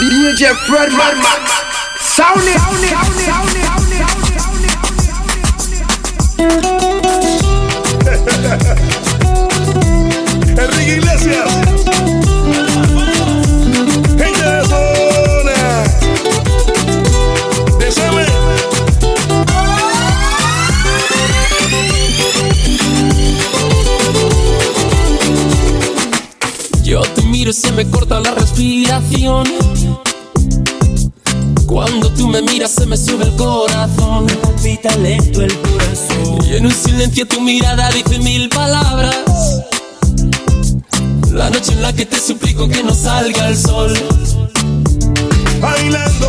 DJ 0.00 0.54
Fred 0.66 0.90
Marman. 0.92 1.42
Sound 2.00 2.42
it, 2.42 2.58
sound 2.58 2.84
it, 2.84 2.90
sound 2.90 3.18
it, 3.18 3.24
sound 3.24 3.50
it, 3.50 3.64
sound 3.64 4.64
it. 4.64 4.72
Enrique 10.58 10.96
Iglesias. 10.96 11.48
Gente 14.18 14.44
de 14.44 14.62
zona. 14.66 15.84
Yo 26.82 27.00
te 27.02 27.22
miro 27.22 27.50
y 27.50 27.54
se 27.54 27.72
me 27.72 27.88
corta 27.88 28.20
la 28.20 28.32
respiración. 28.32 29.44
Cuando 31.72 32.12
tú 32.12 32.28
me 32.28 32.42
miras 32.42 32.72
se 32.72 32.84
me 32.84 32.98
sube 32.98 33.24
el 33.24 33.34
corazón. 33.34 34.26
Me 34.26 34.34
palpita 34.34 34.94
lento 34.96 35.40
el 35.40 35.58
corazón. 35.58 36.44
Y 36.44 36.56
en 36.56 36.66
un 36.66 36.72
silencio 36.72 37.26
tu 37.26 37.40
mirada 37.40 37.90
dice 37.90 38.18
mil 38.18 38.50
palabras. 38.50 39.16
La 41.30 41.48
noche 41.48 41.72
en 41.72 41.80
la 41.80 41.94
que 41.94 42.04
te 42.04 42.20
suplico 42.20 42.68
que 42.68 42.82
no 42.82 42.94
salga 42.94 43.48
el 43.48 43.56
sol. 43.56 43.94
Bailando, 45.62 46.28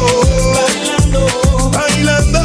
bailando, 0.56 1.72
bailando. 1.74 2.40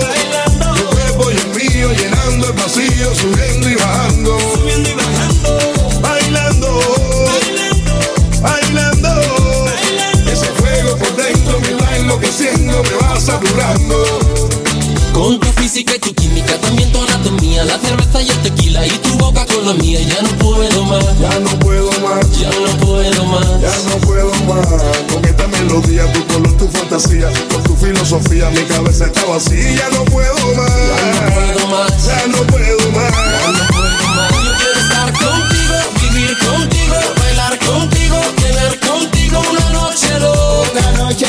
bailando. 0.00 0.74
Tu 0.74 0.86
cuerpo 0.88 1.30
y 1.30 1.36
el 1.36 1.48
mío 1.54 1.92
llenando 1.92 2.48
el 2.48 2.52
vacío, 2.54 3.14
subiendo 3.14 3.49
Con 15.12 15.40
tu 15.40 15.46
física 15.60 15.94
y 15.96 15.98
tu 15.98 16.14
química, 16.14 16.56
también 16.58 16.90
tu 16.92 17.02
anatomía, 17.02 17.64
la 17.64 17.78
cerveza 17.78 18.22
y 18.22 18.30
el 18.30 18.38
tequila 18.38 18.86
y 18.86 18.90
tu 18.90 19.18
boca 19.18 19.44
con 19.46 19.66
la 19.66 19.74
mía, 19.74 20.00
ya 20.00 20.22
no 20.22 20.28
puedo 20.38 20.84
más. 20.84 21.04
Ya 21.20 21.38
no 21.40 21.50
puedo 21.58 21.90
más. 22.00 22.38
Ya 22.38 22.48
no 22.48 22.86
puedo 22.86 23.24
más. 23.24 23.60
Ya 23.60 23.74
no 23.88 23.96
puedo 24.06 24.32
más. 24.46 24.66
Con 25.12 25.24
esta 25.24 25.46
melodía, 25.48 26.10
tu 26.12 26.24
color, 26.26 26.56
tu 26.56 26.68
fantasía, 26.68 27.28
con 27.52 27.62
tu 27.64 27.76
filosofía, 27.76 28.50
mi 28.50 28.62
cabeza 28.62 29.06
está 29.06 29.24
vacía. 29.26 29.76
Ya 29.76 29.88
no 29.90 30.04
puedo 30.04 30.34
más. 30.54 30.70
Ya 30.70 31.16
no 31.20 31.26
puedo 31.34 31.66
más. 31.66 32.06
Ya 32.06 32.26
no 32.26 32.38
puedo 32.46 32.90
más. 32.92 33.12
Ya 33.12 33.52
no 33.52 33.66
puedo 33.66 34.14
más. 34.14 34.32
Yo 34.44 34.52
quiero 34.56 34.80
estar 34.80 35.12
contigo, 35.12 35.74
vivir 36.00 36.38
contigo, 36.38 36.96
bailar 37.18 37.58
contigo, 37.58 38.16
tener 38.36 38.80
contigo 38.80 39.42
una 39.50 39.70
noche 39.70 40.18
loca. 40.20 40.70
Una 40.70 40.92
noche 40.92 41.26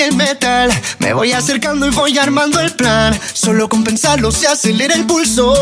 el 0.00 0.16
metal. 0.16 0.70
Me 0.98 1.12
voy 1.12 1.32
acercando 1.32 1.86
y 1.86 1.90
voy 1.90 2.18
armando 2.18 2.60
el 2.60 2.72
plan. 2.72 3.18
Solo 3.32 3.68
con 3.68 3.84
pensarlo 3.84 4.30
se 4.32 4.46
acelera 4.46 4.94
el 4.94 5.06
pulso. 5.06 5.52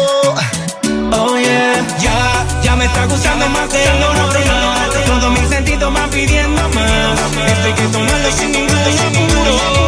Oh 1.12 1.38
yeah, 1.38 1.86
ya, 2.00 2.46
ya 2.62 2.76
me 2.76 2.84
está 2.84 3.06
gustando 3.06 3.48
más 3.48 3.70
de 3.70 3.84
lo 4.00 4.14
normal. 4.14 4.90
Todos 5.06 5.40
mis 5.40 5.48
sentidos 5.48 5.92
van 5.92 6.10
pidiendo 6.10 6.68
más. 6.70 7.20
Estoy 7.50 7.72
que 7.72 7.82
tomarlo 7.92 8.32
sin 8.32 8.52
ningún 8.52 8.78
Despacito, 8.84 9.87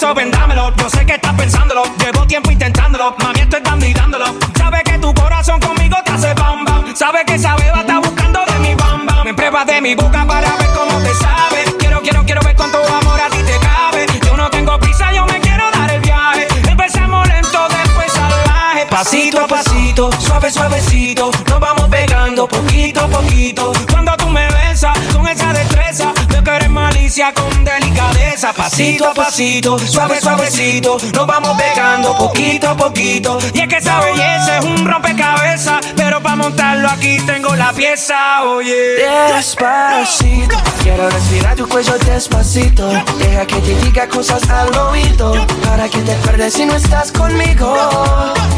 eso 0.00 0.14
vendámelo. 0.14 0.74
Yo 0.76 0.88
sé 0.88 1.04
que 1.04 1.14
estás 1.14 1.34
pensándolo, 1.34 1.82
llevo 1.98 2.26
tiempo 2.26 2.50
intentándolo. 2.50 3.14
Mami, 3.18 3.40
estoy 3.40 3.60
dando 3.62 3.84
y 3.84 3.92
dándolo. 3.92 4.24
Sabes 4.56 4.82
que 4.82 4.98
tu 4.98 5.12
corazón 5.12 5.60
conmigo 5.60 5.96
te 6.04 6.12
hace 6.12 6.32
bam 6.34 6.64
bam. 6.64 6.96
Sabes 6.96 7.24
que 7.26 7.34
esa 7.34 7.54
beba 7.56 7.80
está 7.80 7.98
buscando 7.98 8.40
de 8.46 8.58
mi 8.60 8.74
bam 8.74 9.04
bam. 9.04 9.24
Me 9.24 9.34
pruebas 9.34 9.66
de 9.66 9.80
mi 9.82 9.94
boca 9.94 10.24
para 10.26 10.56
ver 10.56 10.68
cómo 10.74 10.98
te 11.02 11.12
sabe. 11.14 11.64
Quiero, 11.78 12.00
quiero, 12.00 12.24
quiero 12.24 12.40
ver 12.40 12.56
cuánto 12.56 12.78
amor 12.78 13.20
a 13.20 13.28
ti 13.28 13.42
te 13.42 13.58
cabe. 13.58 14.06
Yo 14.24 14.36
no 14.38 14.48
tengo 14.48 14.78
prisa, 14.78 15.12
yo 15.12 15.26
me 15.26 15.38
quiero 15.38 15.70
dar 15.70 15.90
el 15.90 16.00
viaje. 16.00 16.48
Empezamos 16.66 17.28
lento, 17.28 17.58
después 17.68 18.10
salvaje. 18.10 18.86
Pasito 18.86 19.44
a 19.44 19.46
pasito, 19.46 20.10
suave, 20.18 20.50
suavecito. 20.50 21.30
Nos 21.50 21.60
vamos 21.60 21.88
pegando 21.88 22.48
poquito 22.48 23.00
a 23.00 23.06
poquito. 23.06 23.72
Cuando 23.90 24.16
tú 24.16 24.30
me 24.30 24.48
besas 24.48 24.98
con 25.12 25.28
esa 25.28 25.52
destreza, 25.52 26.14
yo 26.32 26.42
queres 26.42 26.70
malicia 26.70 27.34
con 27.34 27.64
delicadeza 27.64 28.19
empieza 28.40 28.52
pasito 28.54 29.06
a 29.06 29.14
pasito, 29.14 29.78
suave 29.78 30.20
suavecito, 30.20 30.96
nos 31.14 31.26
vamos 31.26 31.56
pegando 31.58 32.16
poquito 32.16 32.70
a 32.70 32.76
poquito. 32.76 33.38
Y 33.52 33.60
es 33.60 33.68
que 33.68 33.76
esa 33.76 34.00
belleza 34.00 34.58
es 34.58 34.64
un 34.64 34.86
rompecabezas, 34.86 35.80
pero 35.94 36.22
para 36.22 36.36
montarlo 36.36 36.88
aquí 36.88 37.18
tengo 37.26 37.54
la 37.54 37.72
pieza, 37.72 38.42
oye. 38.44 38.72
Oh 38.72 38.98
yeah. 38.98 39.36
Despacito, 39.36 40.56
quiero 40.82 41.10
respirar 41.10 41.56
tu 41.56 41.68
cuello 41.68 41.98
despacito, 41.98 42.88
deja 43.18 43.46
que 43.46 43.56
te 43.56 43.74
diga 43.82 44.08
cosas 44.08 44.48
al 44.48 44.74
oído, 44.74 45.34
para 45.64 45.88
que 45.88 45.98
te 45.98 46.12
acuerdes 46.12 46.54
si 46.54 46.64
no 46.64 46.76
estás 46.76 47.12
conmigo. 47.12 47.74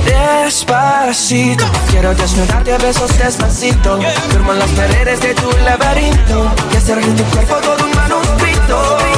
Despacito, 0.05 1.64
quiero 1.90 2.14
desnudarte 2.14 2.75
a 2.75 2.79
besos 2.79 3.19
despacito, 3.19 3.99
firmo 4.31 4.52
las 4.52 4.70
paredes 4.70 5.20
de 5.20 5.34
tu 5.34 5.50
laberinto 5.64 6.52
y 6.73 6.76
hacer 6.76 7.05
de 7.05 7.23
tu 7.23 7.25
cuerpo 7.31 7.56
todo 7.56 7.84
un 7.84 7.96
manuscrito. 7.96 9.12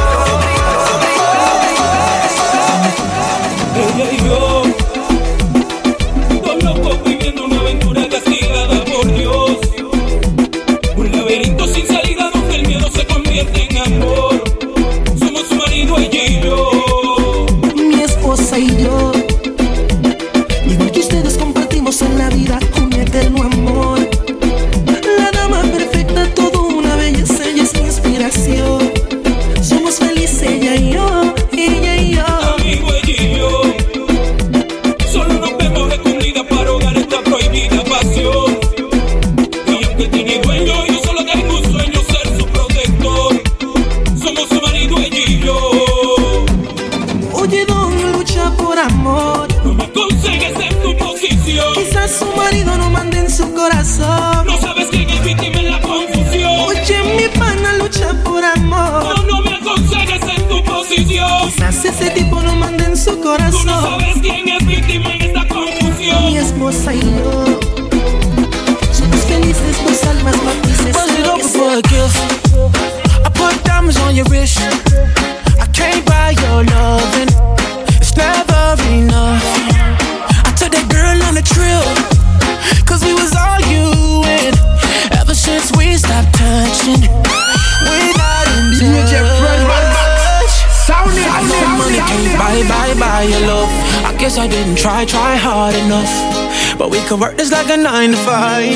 Guess 94.24 94.38
I 94.38 94.48
didn't 94.48 94.76
try, 94.76 95.04
try 95.04 95.36
hard 95.36 95.74
enough. 95.74 96.78
But 96.78 96.88
we 96.88 96.98
could 97.02 97.20
work 97.20 97.36
this 97.36 97.52
like 97.52 97.68
a 97.68 97.76
nine 97.76 98.12
to 98.12 98.16
five. 98.16 98.74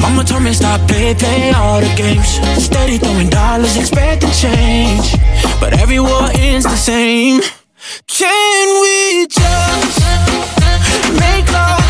Mama 0.00 0.22
told 0.22 0.44
me 0.44 0.52
stop 0.52 0.80
play, 0.86 1.12
play 1.14 1.50
all 1.50 1.80
the 1.80 1.92
games. 1.96 2.38
Steady 2.64 2.98
throwing 2.98 3.28
dollars, 3.28 3.76
expect 3.76 4.20
to 4.22 4.30
change. 4.30 5.16
But 5.58 5.72
every 5.72 5.98
war 5.98 6.30
ends 6.34 6.64
the 6.64 6.76
same. 6.76 7.40
Can 8.06 8.80
we 8.80 9.26
just 9.26 9.98
make 11.18 11.50
love? 11.52 11.89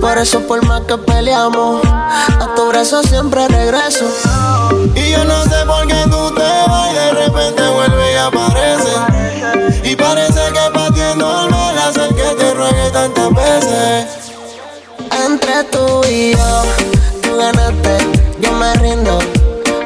Por 0.00 0.18
eso, 0.18 0.40
por 0.46 0.64
más 0.66 0.82
que 0.82 0.96
peleamos, 0.98 1.84
a 1.84 2.54
tu 2.54 2.68
brazo 2.68 3.02
siempre 3.02 3.48
regreso. 3.48 4.04
Y 4.94 5.10
yo 5.10 5.24
no 5.24 5.42
sé 5.44 5.64
por 5.66 5.83
Y 9.82 9.96
parece 9.96 10.40
que 10.52 10.70
para 10.72 10.90
ti 10.94 11.00
es 11.00 11.16
normal 11.16 11.76
hacer 11.76 12.08
que 12.14 12.22
te 12.38 12.54
ruegue 12.54 12.90
tantas 12.90 13.34
veces. 13.34 14.06
Entre 15.26 15.64
tú 15.64 16.00
y 16.08 16.32
yo, 16.32 16.62
tú 17.20 17.36
ganaste, 17.36 17.98
yo 18.40 18.52
me 18.52 18.72
rindo. 18.76 19.18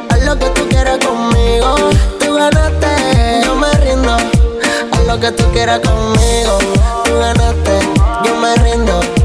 Haz 0.09 0.23
lo 0.23 0.39
que 0.39 0.49
tú 0.51 0.69
quieras 0.69 0.99
conmigo. 1.05 1.75
Tú 2.17 2.33
ganaste, 2.33 3.41
yo 3.43 3.55
me 3.55 3.73
rindo. 3.73 4.15
Haz 4.15 5.05
lo 5.05 5.19
que 5.19 5.31
tú 5.33 5.43
quieras 5.51 5.81
conmigo. 5.81 6.59
Tú 7.03 7.19
ganaste, 7.19 7.79
yo 8.23 8.35
me 8.35 8.55
rindo. 8.55 9.18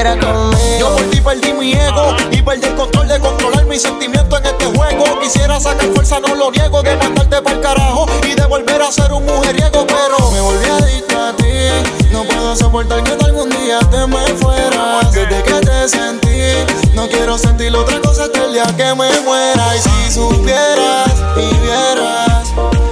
Yo 0.00 0.96
por 0.96 1.02
ti 1.10 1.20
perdí 1.20 1.52
mi 1.52 1.74
ego 1.74 2.16
y 2.30 2.40
perdí 2.40 2.68
el 2.68 2.74
control 2.74 3.06
de 3.06 3.20
controlar 3.20 3.66
mis 3.66 3.82
sentimientos 3.82 4.40
en 4.40 4.46
este 4.46 4.64
juego. 4.64 5.20
Quisiera 5.20 5.60
sacar 5.60 5.92
fuerza, 5.92 6.18
no 6.20 6.34
lo 6.36 6.50
niego, 6.50 6.82
de 6.82 6.96
mandarte 6.96 7.42
pa'l 7.42 7.60
carajo 7.60 8.06
y 8.26 8.32
de 8.32 8.46
volver 8.46 8.80
a 8.80 8.90
ser 8.90 9.12
un 9.12 9.26
mujeriego, 9.26 9.86
pero 9.86 10.30
me 10.30 10.40
volví 10.40 10.64
adicto 10.70 11.18
a 11.22 11.36
ti. 11.36 12.08
No 12.12 12.24
puedo 12.24 12.56
soportar 12.56 13.04
que 13.04 13.12
algún 13.12 13.50
día 13.50 13.78
te 13.90 14.06
me 14.06 14.26
fueras. 14.38 15.12
Desde 15.12 15.42
que 15.42 15.60
te 15.66 15.88
sentí, 15.90 16.94
no 16.94 17.06
quiero 17.06 17.36
sentir 17.36 17.76
otra 17.76 18.00
cosa 18.00 18.24
hasta 18.24 18.42
el 18.46 18.54
día 18.54 18.64
que 18.78 18.94
me 18.94 19.20
muera. 19.20 19.76
Y 19.76 19.80
si 19.80 20.14
supieras 20.14 21.12
y 21.36 21.54
vieras 21.58 22.48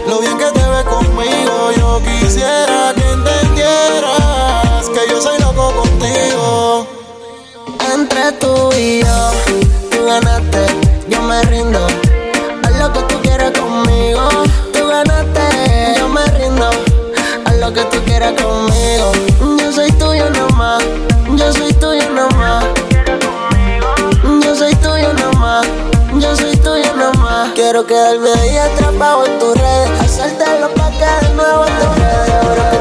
lo 0.06 0.20
bien 0.20 0.36
que 0.36 0.44
te 0.44 0.68
ves 0.68 0.84
conmigo, 0.84 1.72
yo 1.74 2.02
quisiera 2.02 2.92
que 2.94 3.12
entendieras 3.12 4.90
que 4.90 5.10
yo 5.10 5.22
soy 5.22 5.38
loco 5.38 5.72
contigo. 5.74 5.87
Entre 8.18 8.38
tú 8.40 8.70
y 8.76 9.00
yo, 9.00 9.30
tú 9.90 10.04
ganaste, 10.04 10.66
yo 11.08 11.22
me 11.22 11.40
rindo. 11.42 11.86
Haz 12.64 12.76
lo 12.76 12.92
que 12.92 13.00
tú 13.02 13.14
quieras 13.22 13.52
conmigo. 13.52 14.28
Tú 14.72 14.88
ganaste, 14.88 15.94
yo 15.96 16.08
me 16.08 16.24
rindo. 16.36 16.68
Haz 17.44 17.56
lo 17.58 17.72
que 17.72 17.84
tú 17.84 17.98
quieras 18.06 18.32
conmigo. 18.32 19.12
Yo 19.60 19.72
soy 19.72 19.92
tuyo 19.92 20.28
nomás, 20.30 20.82
yo 21.36 21.52
soy 21.52 21.72
tuyo 21.74 22.10
nomás. 22.10 22.64
Yo 24.42 24.56
soy 24.56 24.74
tuyo 24.74 25.12
nomás, 25.12 25.66
yo 26.14 26.34
soy 26.34 26.56
tuyo 26.56 26.92
nomás. 26.96 27.52
Quiero 27.54 27.86
quedarme 27.86 28.32
ahí 28.32 28.56
atrapado 28.56 29.26
en 29.26 29.38
tus 29.38 29.56
redes. 29.56 30.00
Hacerte 30.00 30.44
los 30.60 30.70
que 30.70 31.26
de 31.26 31.34
nuevo 31.34 31.64
te 31.66 32.00
redes. 32.00 32.77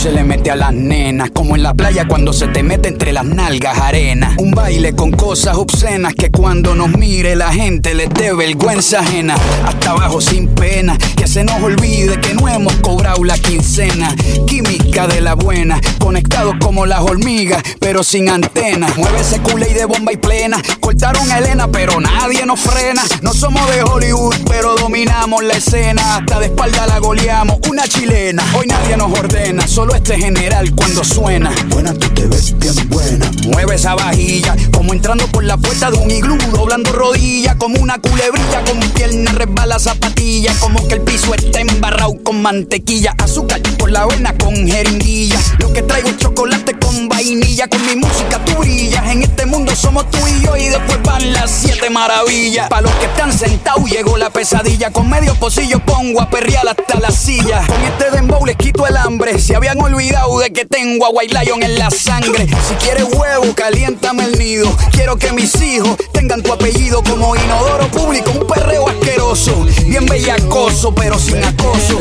Se 0.00 0.12
le 0.12 0.24
mete 0.24 0.50
a 0.50 0.56
las 0.56 0.72
nenas, 0.72 1.30
como 1.30 1.56
en 1.56 1.62
la 1.62 1.74
playa 1.74 2.08
cuando 2.08 2.32
se 2.32 2.48
te 2.48 2.62
mete 2.62 2.88
entre 2.88 3.12
las 3.12 3.26
nalgas 3.26 3.76
arena. 3.78 4.34
Un 4.38 4.52
baile 4.52 4.94
con 4.94 5.10
cosas 5.10 5.58
obscenas 5.58 6.14
que 6.14 6.30
cuando 6.30 6.74
nos 6.74 6.88
mire 6.96 7.36
la 7.36 7.52
gente 7.52 7.92
les 7.92 8.08
dé 8.08 8.32
vergüenza 8.32 9.00
ajena. 9.00 9.36
Hasta 9.62 9.90
abajo 9.90 10.22
sin 10.22 10.48
pena, 10.48 10.96
que 10.96 11.26
se 11.26 11.44
nos 11.44 11.62
olvide 11.62 12.18
que 12.18 12.32
no 12.32 12.48
hemos 12.48 12.76
cobrado 12.76 13.22
la 13.24 13.36
quincena. 13.36 14.14
Química 14.46 15.06
de 15.06 15.20
la 15.20 15.34
buena, 15.34 15.78
conectados 15.98 16.54
como 16.62 16.86
las 16.86 17.00
hormigas, 17.00 17.62
pero 17.78 18.02
sin 18.02 18.30
antenas. 18.30 18.96
Mueve 18.96 19.20
ese 19.20 19.40
culé 19.40 19.68
y 19.70 19.74
de 19.74 19.84
bomba 19.84 20.14
y 20.14 20.16
plena. 20.16 20.62
Cortaron 20.80 21.30
a 21.30 21.40
Elena, 21.40 21.68
pero 21.70 22.00
nadie 22.00 22.46
nos 22.46 22.58
frena. 22.58 23.02
No 23.20 23.34
somos 23.34 23.70
de 23.70 23.82
Hollywood, 23.82 24.34
pero 24.48 24.76
dominamos 24.76 25.44
la 25.44 25.54
escena. 25.58 26.16
Hasta 26.16 26.40
de 26.40 26.46
espalda 26.46 26.86
la 26.86 27.00
goleamos, 27.00 27.58
una 27.68 27.86
chilena. 27.86 28.42
Hoy 28.56 28.66
nadie 28.66 28.96
nos 28.96 29.12
ordena, 29.12 29.68
solo 29.68 29.89
este 29.94 30.18
general 30.18 30.74
cuando 30.74 31.04
suena. 31.04 31.50
Buena, 31.68 31.92
tú 31.94 32.08
te 32.10 32.26
ves 32.26 32.56
bien 32.58 32.74
buena. 32.88 33.30
Mueve 33.46 33.74
esa 33.74 33.94
vajilla, 33.94 34.56
como 34.72 34.92
entrando 34.92 35.26
por 35.28 35.44
la 35.44 35.56
puerta 35.56 35.90
de 35.90 35.98
un 35.98 36.10
iglú, 36.10 36.36
doblando 36.52 36.92
rodillas, 36.92 37.56
como 37.56 37.80
una 37.80 37.98
culebrilla, 37.98 38.64
con 38.64 38.80
pierna 38.90 39.32
resbala 39.32 39.78
zapatilla, 39.78 40.54
como 40.60 40.86
que 40.86 40.94
el 40.94 41.00
piso 41.02 41.34
está 41.34 41.60
embarrado 41.60 42.14
con 42.22 42.42
mantequilla, 42.42 43.14
azúcar 43.18 43.60
por 43.78 43.90
la 43.90 44.02
avena 44.02 44.34
con 44.36 44.54
jeringuilla. 44.54 45.38
Lo 45.58 45.72
que 45.72 45.82
traigo 45.82 46.08
es 46.08 46.16
chocolate 46.18 46.78
con 46.78 47.08
vainilla, 47.08 47.68
con 47.68 47.84
mi 47.86 47.96
música 47.96 48.44
tú 48.44 48.56
brillas. 48.56 49.04
En 49.10 49.22
este 49.22 49.46
mundo 49.46 49.74
somos 49.74 50.10
tú 50.10 50.18
y 50.26 50.44
yo, 50.44 50.56
y 50.56 50.68
después 50.68 50.98
van 51.02 51.32
las 51.32 51.50
siete 51.50 51.90
maravillas. 51.90 52.68
Para 52.68 52.82
los 52.82 52.92
que 52.94 53.06
están 53.06 53.32
sentados 53.32 53.88
llegó 53.90 54.16
la 54.16 54.30
pesadilla, 54.30 54.90
con 54.90 55.08
medio 55.08 55.34
pocillo 55.34 55.78
pongo 55.80 56.20
a 56.20 56.30
perrear 56.30 56.68
hasta 56.68 56.98
la 57.00 57.10
silla. 57.10 57.64
Con 57.66 57.82
este 57.82 58.10
dembow 58.10 58.44
les 58.46 58.56
quito 58.56 58.86
el 58.86 58.96
hambre, 58.96 59.38
se 59.38 59.56
habían 59.56 59.79
olvidado 59.80 60.38
de 60.38 60.52
que 60.52 60.64
tengo 60.64 61.06
a 61.06 61.10
White 61.10 61.34
Lion 61.38 61.62
en 61.62 61.78
la 61.78 61.90
sangre. 61.90 62.46
Si 62.68 62.74
quieres 62.74 63.04
huevo, 63.12 63.54
caliéntame 63.54 64.24
el 64.24 64.38
nido. 64.38 64.70
Quiero 64.92 65.16
que 65.16 65.32
mis 65.32 65.60
hijos 65.62 65.96
tengan 66.12 66.42
tu 66.42 66.52
apellido 66.52 67.02
como 67.02 67.34
inodoro 67.36 67.88
público, 67.88 68.30
un 68.30 68.46
perreo 68.46 68.88
asqueroso. 68.88 69.66
Bien 69.86 70.06
bellacoso, 70.06 70.94
pero 70.94 71.18
sin 71.18 71.42
acoso. 71.44 71.98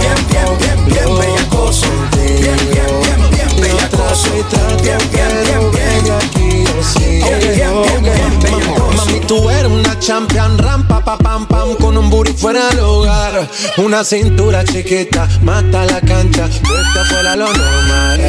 Bien, 0.00 0.14
bien, 0.28 0.58
bien, 0.58 0.84
bien 0.86 1.18
bellacoso. 1.18 1.86
Bien, 2.16 2.56
bien, 2.70 2.86
bien, 3.02 3.30
bien 3.30 3.60
bellacoso. 3.60 4.30
Bien, 4.82 4.98
bien, 5.10 5.10
bien, 5.10 5.72
bien. 5.72 5.82
Bien, 5.82 6.04
bien, 6.04 6.18
bien, 6.34 6.41
Mami, 8.96 9.20
tú 9.26 9.48
eres 9.50 9.70
una 9.70 9.98
champion 9.98 10.58
rampa 10.58 11.00
pa 11.04 11.16
pam 11.16 11.46
pam 11.46 11.74
con 11.76 11.96
un 11.96 12.10
booty 12.10 12.32
fuera 12.32 12.68
del 12.68 12.80
hogar. 12.80 13.48
Una 13.78 14.04
cintura 14.04 14.64
chiquita, 14.64 15.28
mata 15.42 15.84
la 15.84 16.00
cancha, 16.00 16.46
esta 16.46 17.04
fuera 17.08 17.36
lo 17.36 17.46
normal. 17.46 18.20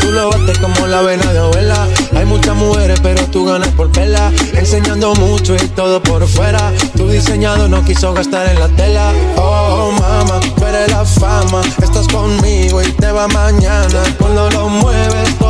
Tú 0.00 0.12
lo 0.12 0.30
bates 0.30 0.58
como 0.58 0.86
la 0.86 1.02
vena 1.02 1.32
de 1.32 1.38
abuela. 1.38 1.86
Hay 2.16 2.24
muchas 2.24 2.56
mujeres, 2.56 2.98
pero 3.02 3.26
tú 3.26 3.44
ganas 3.44 3.68
por 3.68 3.92
pela. 3.92 4.32
Enseñando 4.54 5.14
mucho 5.14 5.54
y 5.54 5.68
todo 5.68 6.02
por 6.02 6.26
fuera. 6.26 6.72
Tu 6.96 7.08
diseñado 7.08 7.68
no 7.68 7.84
quiso 7.84 8.14
gastar 8.14 8.48
en 8.48 8.58
la 8.58 8.68
tela. 8.68 9.12
Oh, 9.36 9.92
mama, 9.92 10.40
tú 10.56 10.64
eres 10.64 10.90
la 10.90 11.04
fama. 11.04 11.60
Estás 11.82 12.08
conmigo 12.08 12.82
y 12.82 12.90
te 12.92 13.12
va 13.12 13.28
mañana. 13.28 14.02
Cuando 14.18 14.48
lo 14.50 14.68
mueves, 14.70 14.97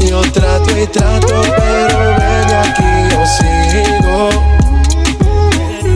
Yo 0.00 0.20
trato 0.32 0.76
y 0.76 0.86
trato, 0.86 1.42
pero 1.56 1.98
baby, 2.18 2.52
aquí 2.52 2.84
yo 3.10 3.26
sigo. 3.26 4.56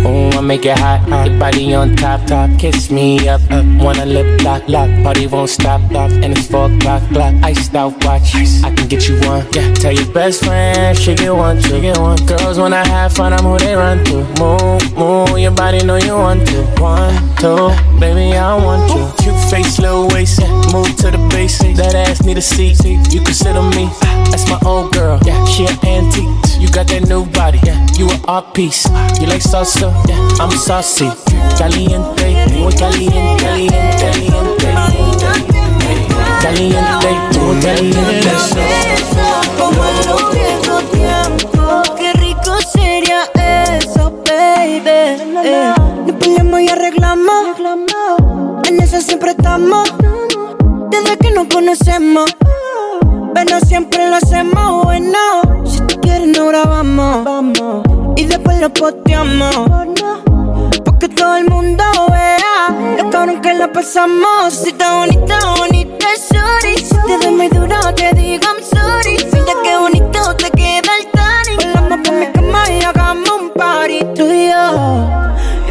Oh, 0.02 0.42
make 0.42 0.64
it 0.64 0.78
hot. 0.78 1.00
hot. 1.08 1.28
Your 1.28 1.38
body 1.38 1.74
on 1.74 1.94
top, 1.94 2.26
top. 2.26 2.50
Kiss 2.58 2.90
me 2.90 3.28
up, 3.28 3.40
up. 3.50 3.64
Wanna 3.80 4.06
lip 4.06 4.42
lock, 4.42 4.62
lock. 4.68 4.88
Party 5.04 5.26
won't 5.26 5.50
stop, 5.50 5.80
stop. 5.90 6.10
And 6.10 6.36
it's 6.36 6.46
four 6.46 6.72
o'clock, 6.72 7.02
clock. 7.10 7.34
Iced 7.44 7.74
out 7.74 7.92
watch. 8.04 8.34
I 8.64 8.74
can 8.74 8.88
get 8.88 9.08
you 9.08 9.20
one. 9.20 9.46
Yeah. 9.52 9.72
Tell 9.74 9.92
your 9.92 10.10
best 10.12 10.44
friend 10.44 10.96
she 10.98 11.14
get 11.14 11.34
one, 11.34 11.60
she 11.60 11.80
get 11.80 11.98
one. 11.98 12.16
Girls 12.26 12.58
when 12.58 12.72
I 12.72 12.86
have 12.86 13.12
fun, 13.12 13.32
I'm 13.32 13.44
who 13.44 13.58
they 13.58 13.74
run 13.74 14.02
to. 14.06 14.24
Move, 14.40 14.96
move. 14.96 15.38
Your 15.38 15.52
body 15.52 15.84
know 15.84 15.96
you 15.96 16.14
want 16.14 16.46
to. 16.48 16.62
One, 16.80 17.14
two, 17.36 17.70
baby 18.00 18.36
I 18.36 18.56
want 18.56 18.90
you. 18.90 19.06
Cute 19.22 19.39
face, 19.50 19.78
little 19.80 20.06
waist. 20.08 20.40
Move 20.72 20.94
to 21.02 21.10
the 21.10 21.18
basics. 21.30 21.76
That 21.78 21.94
ass 21.94 22.22
need 22.22 22.38
a 22.38 22.42
seat. 22.42 22.78
You 22.84 23.20
can 23.20 23.34
sit 23.34 23.56
on 23.56 23.70
me. 23.74 23.90
That's 24.30 24.48
my 24.48 24.58
old 24.64 24.92
girl. 24.92 25.18
Yeah, 25.26 25.44
she 25.44 25.66
an 25.66 25.76
antique. 25.84 26.30
You 26.60 26.68
got 26.70 26.86
that 26.88 27.08
new 27.08 27.26
body. 27.26 27.58
Yeah, 27.64 27.84
you 27.98 28.08
an 28.08 28.20
art 28.28 28.54
piece. 28.54 28.86
You 29.20 29.26
like 29.26 29.42
salsa? 29.42 29.90
Yeah, 30.08 30.20
I'm 30.40 30.50
saucy. 30.52 31.10
Caliente, 31.58 32.46
muy 32.56 32.72
caliente, 32.72 33.42
caliente, 33.42 34.66
caliente. 34.72 35.36
Caliente, 36.40 37.10
muy 37.38 37.60
caliente. 37.60 38.30
Como 39.58 39.84
en 39.84 39.96
los 40.06 40.32
viejos 40.32 40.82
tiempos, 40.92 41.90
qué 41.98 42.12
rico 42.14 42.52
sería. 42.72 43.28
Eh, 43.34 43.78
nos 46.06 46.16
peleamos 46.16 46.60
y 46.60 46.68
arreglamos, 46.68 47.58
en 48.70 48.80
eso 48.80 49.00
siempre 49.00 49.32
estamos. 49.32 49.92
Desde 50.90 51.16
que 51.18 51.30
nos 51.32 51.46
conocemos, 51.48 52.30
pero 53.34 53.60
siempre 53.60 54.08
lo 54.08 54.16
hacemos 54.16 54.84
bueno. 54.84 55.18
Si 55.64 55.80
tú 55.80 56.00
quieres, 56.00 56.28
no 56.28 56.46
grabamos, 56.46 57.82
y 58.16 58.24
después 58.26 58.60
lo 58.60 58.70
posteamos. 58.72 59.54
Porque 60.84 61.08
todo 61.08 61.36
el 61.36 61.46
mundo 61.46 61.84
vea 62.10 62.96
lo 62.98 63.10
cabrón 63.10 63.40
que 63.40 63.54
la 63.54 63.72
pasamos. 63.72 64.54
Si 64.54 64.68
está 64.70 64.96
bonita, 64.96 65.38
bonita, 65.58 66.06
sorry. 66.28 66.76
Si 66.78 66.96
te 67.06 67.18
doy 67.18 67.34
muy 67.34 67.48
duro, 67.48 67.76
te 67.94 68.12
digo 68.14 68.44
I'm 68.44 68.62
sorry. 68.62 69.16
Mira 69.32 69.54
qué 69.64 69.76
bonito 69.78 70.36
te 70.36 70.50
queda 70.50 70.92
el 71.00 71.06
tanning. 71.10 71.72
Volamos 71.74 72.08
por 72.08 72.14
mi 72.14 72.26
cama 72.26 72.70
y 72.70 72.84
hagamos 72.84 73.30
un 73.30 73.50
party 73.50 74.00
tú 74.14 74.30
y 74.30 74.48
yo. 74.48 75.20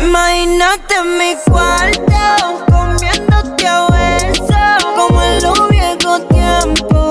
Imagínate 0.04 0.96
en 0.96 1.18
mi 1.18 1.36
cuarto, 1.50 2.66
I'm 6.62 6.74
bored. 6.74 7.09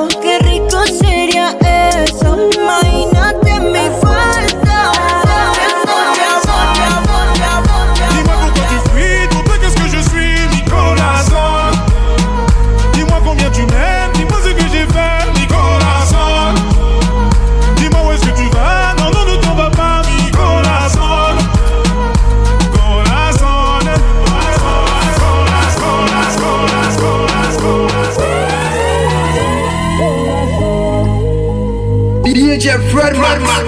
DJ 33.09 33.17
Fred 33.17 33.40
Max. 33.40 33.67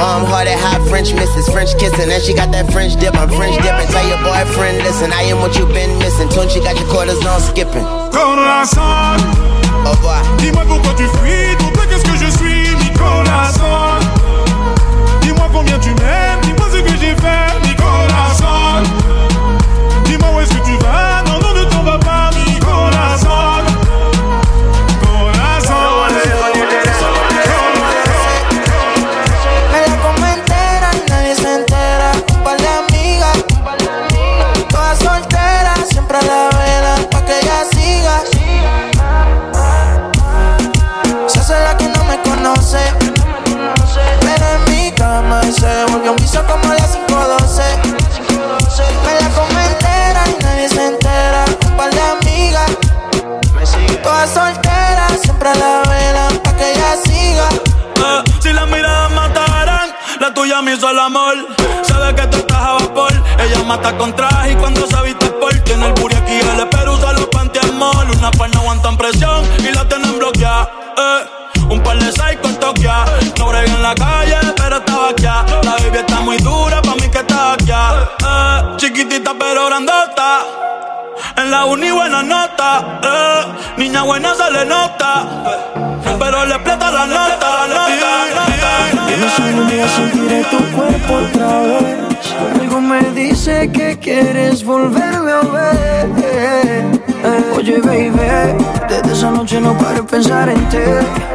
Warm 0.00 0.24
hearted, 0.24 0.56
hot 0.56 0.80
French 0.88 1.12
misses, 1.12 1.46
French 1.52 1.76
kissing. 1.76 2.08
And 2.08 2.22
she 2.24 2.32
got 2.32 2.50
that 2.52 2.72
French 2.72 2.96
dip. 2.96 3.14
I'm 3.20 3.28
French 3.28 3.56
dipping. 3.60 3.88
Tell 3.92 4.06
your 4.08 4.16
boyfriend, 4.24 4.78
listen, 4.80 5.12
I 5.12 5.28
am 5.28 5.44
what 5.44 5.52
you've 5.60 5.72
been 5.76 5.92
missing. 5.98 6.28
Tune, 6.30 6.48
she 6.48 6.60
got 6.60 6.80
your 6.80 6.88
quarters 6.88 7.20
on 7.20 7.40
skipping. 7.40 7.84
Nicolas. 7.84 8.72
Au 9.84 9.92
revoir. 9.92 10.22
Dis-moi 10.38 10.64
pourquoi 10.64 10.94
tu 10.96 11.04
fuis, 11.20 11.56
pour 11.58 11.72
toi 11.72 11.84
qu'est-ce 11.86 12.04
que 12.04 12.16
je 12.16 12.30
suis, 12.32 12.74
Nicolas 12.80 13.89
pensar 100.20 100.50
en 100.50 100.68
ti. 100.68 100.78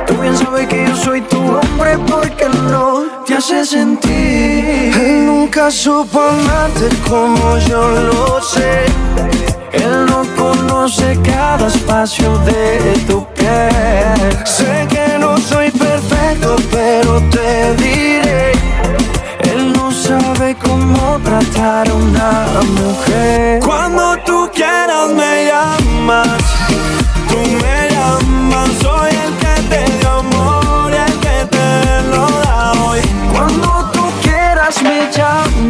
Tú 0.06 0.14
bien 0.22 0.38
sabes 0.38 0.68
que 0.68 0.86
yo 0.88 0.96
soy 0.96 1.22
tu 1.22 1.40
hombre 1.40 1.98
porque 2.08 2.48
no 2.70 3.06
te 3.26 3.36
hace 3.36 3.66
sentir. 3.66 4.94
Él 4.96 5.26
nunca 5.26 5.72
supo 5.72 6.20
amarte 6.22 6.88
como 7.10 7.58
yo 7.68 7.82
lo 7.90 8.42
sé. 8.42 8.86
Él 9.72 10.06
no 10.06 10.22
conoce 10.36 11.18
cada 11.24 11.68
espacio 11.68 12.38
de 12.40 12.94
tu 13.08 13.26
piel. 13.34 14.46
Sé 14.46 14.88
que 14.88 15.18
no 15.18 15.38
soy 15.38 15.72
perfecto, 15.72 16.56
pero 16.72 17.22
te 17.32 17.74
diré. 17.78 18.52
Él 19.52 19.74
no 19.74 19.92
sabe 19.92 20.56
cómo 20.64 21.20
tratar 21.24 21.90
a 21.90 21.94
una 21.94 22.46
mujer. 22.82 23.62
Cuando 23.66 24.16
tú 24.26 24.50
quieras 24.54 25.10
me 25.10 25.48
llamas, 25.48 26.55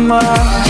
amas, 0.06 0.68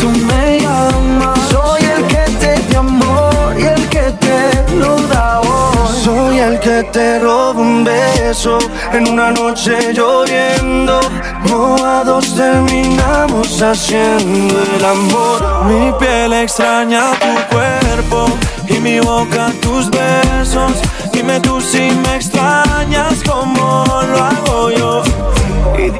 tú 0.00 0.08
me 0.10 0.60
llamas. 0.60 1.38
Soy 1.50 1.82
el 1.84 2.06
que 2.06 2.24
te 2.40 2.60
dio 2.68 2.80
amor 2.80 3.54
y 3.58 3.64
el 3.64 3.88
que 3.88 4.12
te 4.20 4.76
lo 4.76 4.96
da 5.08 5.40
hoy. 5.40 6.02
Soy 6.04 6.38
el 6.38 6.58
que 6.60 6.82
te 6.84 7.18
roba 7.18 7.60
un 7.60 7.84
beso 7.84 8.58
en 8.92 9.08
una 9.08 9.30
noche 9.30 9.92
lloviendo. 9.92 11.00
No 11.48 11.76
a 11.84 12.04
dos 12.04 12.34
terminamos 12.34 13.60
haciendo 13.60 14.54
el 14.76 14.84
amor. 14.84 15.64
Mi 15.66 15.92
piel 15.98 16.32
extraña 16.32 17.12
tu 17.24 17.54
cuerpo 17.54 18.26
y 18.68 18.78
mi 18.78 19.00
boca 19.00 19.52
tus 19.60 19.90
besos. 19.90 20.72
Dime 21.12 21.40
tú 21.40 21.60
si 21.60 21.90
me 22.04 22.16
extrañas 22.16 23.14
como 23.26 23.84
lo 24.10 24.24
hago 24.24 24.70
yo. 24.70 25.07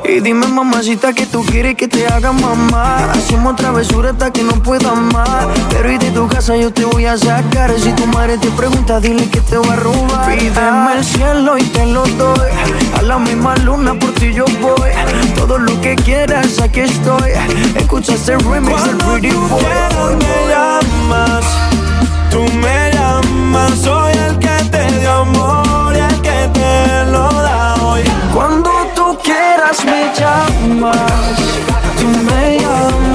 Y, 0.04 0.20
dime 0.20 0.46
mamacita 0.46 1.12
que 1.12 1.26
tú 1.26 1.42
quieres 1.44 1.74
que 1.76 1.88
te 1.88 2.06
haga 2.06 2.32
mamá. 2.32 3.10
Hacemos 3.12 3.56
travesura 3.56 4.10
hasta 4.10 4.30
que 4.30 4.42
no 4.42 4.62
pueda 4.62 4.94
más. 4.94 5.46
Pero 5.70 5.90
y 5.92 5.98
de 5.98 6.10
tu 6.10 6.26
casa 6.28 6.56
yo 6.56 6.72
te 6.72 6.84
voy 6.84 7.06
a 7.06 7.16
sacar 7.16 7.72
Si 7.78 7.92
tu 7.92 8.06
madre 8.06 8.38
te 8.38 8.50
pregunta 8.50 9.00
dile 9.00 9.28
que 9.30 9.40
te 9.40 9.56
va 9.56 9.72
a 9.72 9.76
robar. 9.76 10.26
Pídeme 10.36 10.94
el 10.98 11.04
cielo 11.04 11.58
y 11.58 11.62
te 11.62 11.86
lo 11.86 12.02
doy. 12.06 12.50
A 12.98 13.02
la 13.02 13.18
misma 13.18 13.56
luna 13.56 13.94
por 13.94 14.12
ti 14.14 14.32
yo 14.32 14.44
voy. 14.60 14.90
Todo 15.36 15.58
lo 15.58 15.80
que 15.80 15.94
quieras 15.96 16.60
aquí 16.60 16.80
estoy. 16.80 17.32
Escucha 17.76 18.14
este 18.14 18.36
remix 18.38 18.84
del 18.84 18.96
Pretty 18.96 19.30
tú 19.30 19.40
Boy. 19.40 19.60
quieras, 19.60 19.94
me 20.18 20.48
llamas. 20.50 21.44
Tú 22.30 22.42
me 22.58 22.90
llamas. 22.92 23.72
Soy 23.82 24.12
el 24.12 24.38
que 24.38 24.64
te 24.70 25.00
dio 25.00 25.12
amor 25.12 25.94
y 25.94 26.00
el 26.00 26.20
que 26.20 26.50
te 26.52 27.10
lo 27.10 27.28
da 27.32 27.74
hoy. 27.82 28.02
Cuando 28.34 28.67
I 29.70 29.84
me 29.84 30.10
llamas, 30.14 31.38
tú. 32.00 33.07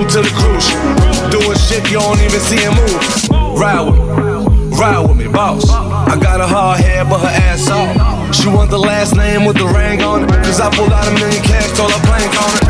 to 0.00 0.22
the 0.22 0.32
cruise, 0.32 0.68
Doing 1.30 1.58
shit 1.58 1.84
you 1.90 1.98
don't 2.00 2.18
even 2.20 2.40
see 2.40 2.56
him 2.56 2.74
move. 2.74 3.60
Ride 3.60 3.84
with 3.84 4.00
me, 4.00 4.76
ride 4.76 5.00
with 5.06 5.16
me, 5.16 5.28
boss. 5.28 5.70
I 5.70 6.18
got 6.18 6.40
a 6.40 6.46
hard 6.46 6.80
head, 6.80 7.08
but 7.08 7.20
her 7.20 7.28
ass 7.28 7.68
off. 7.70 8.34
She 8.34 8.48
want 8.48 8.70
the 8.70 8.78
last 8.78 9.14
name 9.14 9.44
with 9.44 9.56
the 9.56 9.66
ring 9.66 10.02
on 10.02 10.24
it. 10.24 10.30
Cause 10.44 10.60
I 10.60 10.70
pulled 10.74 10.92
out 10.92 11.06
a 11.06 11.12
million 11.12 11.42
cash, 11.42 11.76
told 11.76 11.92
her 11.92 12.00
plank 12.06 12.32
on 12.42 12.56
it. 12.56 12.61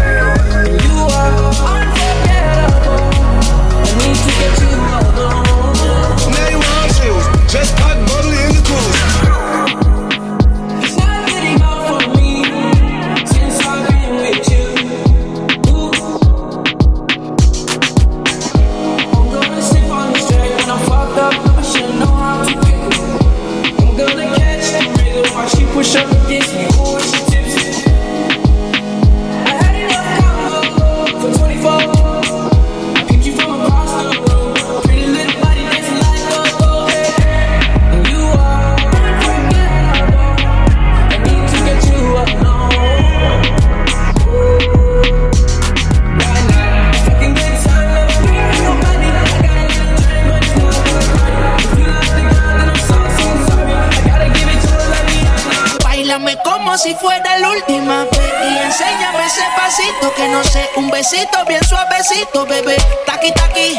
besito, 61.13 61.45
bien 61.47 61.63
suavecito, 61.65 62.47
bebé. 62.47 62.77
Taqui, 63.07 63.33
taqui. 63.33 63.79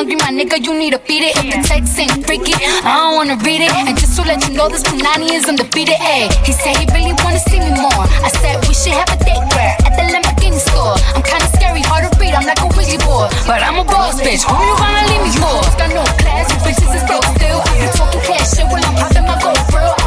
Hungry, 0.00 0.16
my 0.16 0.32
nigga, 0.32 0.56
you 0.64 0.72
need 0.72 0.96
to 0.96 1.00
feed 1.04 1.20
it. 1.28 1.36
If 1.36 1.44
the 1.52 1.60
text 1.60 1.92
ain't 2.00 2.24
freaky, 2.24 2.56
I 2.56 2.88
don't 3.04 3.20
wanna 3.20 3.36
read 3.44 3.60
it. 3.60 3.68
And 3.68 3.92
just 4.00 4.16
to 4.16 4.24
let 4.24 4.40
you 4.48 4.56
know, 4.56 4.66
this 4.72 4.80
Punani 4.82 5.28
is 5.36 5.44
undefeated. 5.44 6.00
Ay, 6.00 6.24
he 6.40 6.52
said 6.56 6.72
he 6.80 6.88
really 6.96 7.12
wanna 7.20 7.42
see 7.50 7.60
me 7.60 7.68
more. 7.76 8.04
I 8.24 8.32
said 8.40 8.64
we 8.64 8.72
should 8.72 8.96
have 8.96 9.12
a 9.12 9.18
date 9.20 9.44
where 9.52 9.76
at 9.84 9.92
the 10.00 10.04
Lamborghini 10.08 10.56
store. 10.56 10.96
I'm 11.12 11.20
kinda 11.20 11.44
scary, 11.52 11.84
hard 11.84 12.08
to 12.08 12.10
read. 12.16 12.32
I'm 12.32 12.46
like 12.48 12.64
a 12.64 12.68
Ouija 12.72 12.96
board, 13.04 13.28
but 13.44 13.60
I'm 13.60 13.76
a 13.76 13.84
boss 13.84 14.16
bitch. 14.24 14.40
Who 14.48 14.56
you 14.56 14.74
gonna 14.80 15.04
leave 15.12 15.20
me 15.20 15.32
for? 15.36 15.60
Got 15.76 15.92
no 15.92 16.04
class, 16.16 16.48
you 16.48 16.58
bitches 16.64 16.96
is 16.96 17.04
broke 17.04 17.28
still. 17.36 17.60
I 17.60 17.72
be 17.76 17.88
talking 17.92 18.22
cash 18.24 18.56
shit 18.56 18.66
when 18.72 18.80
I'm 18.80 18.96
popping 18.96 19.26
my 19.28 19.36
gold 19.36 19.60
grill. 19.68 19.99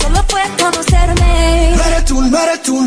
Solo 0.00 0.24
fue 0.28 0.42
conocerme. 0.58 1.74
No 1.76 2.04
tú, 2.04 2.22
no 2.22 2.38
eres 2.38 2.62
tú, 2.62 2.82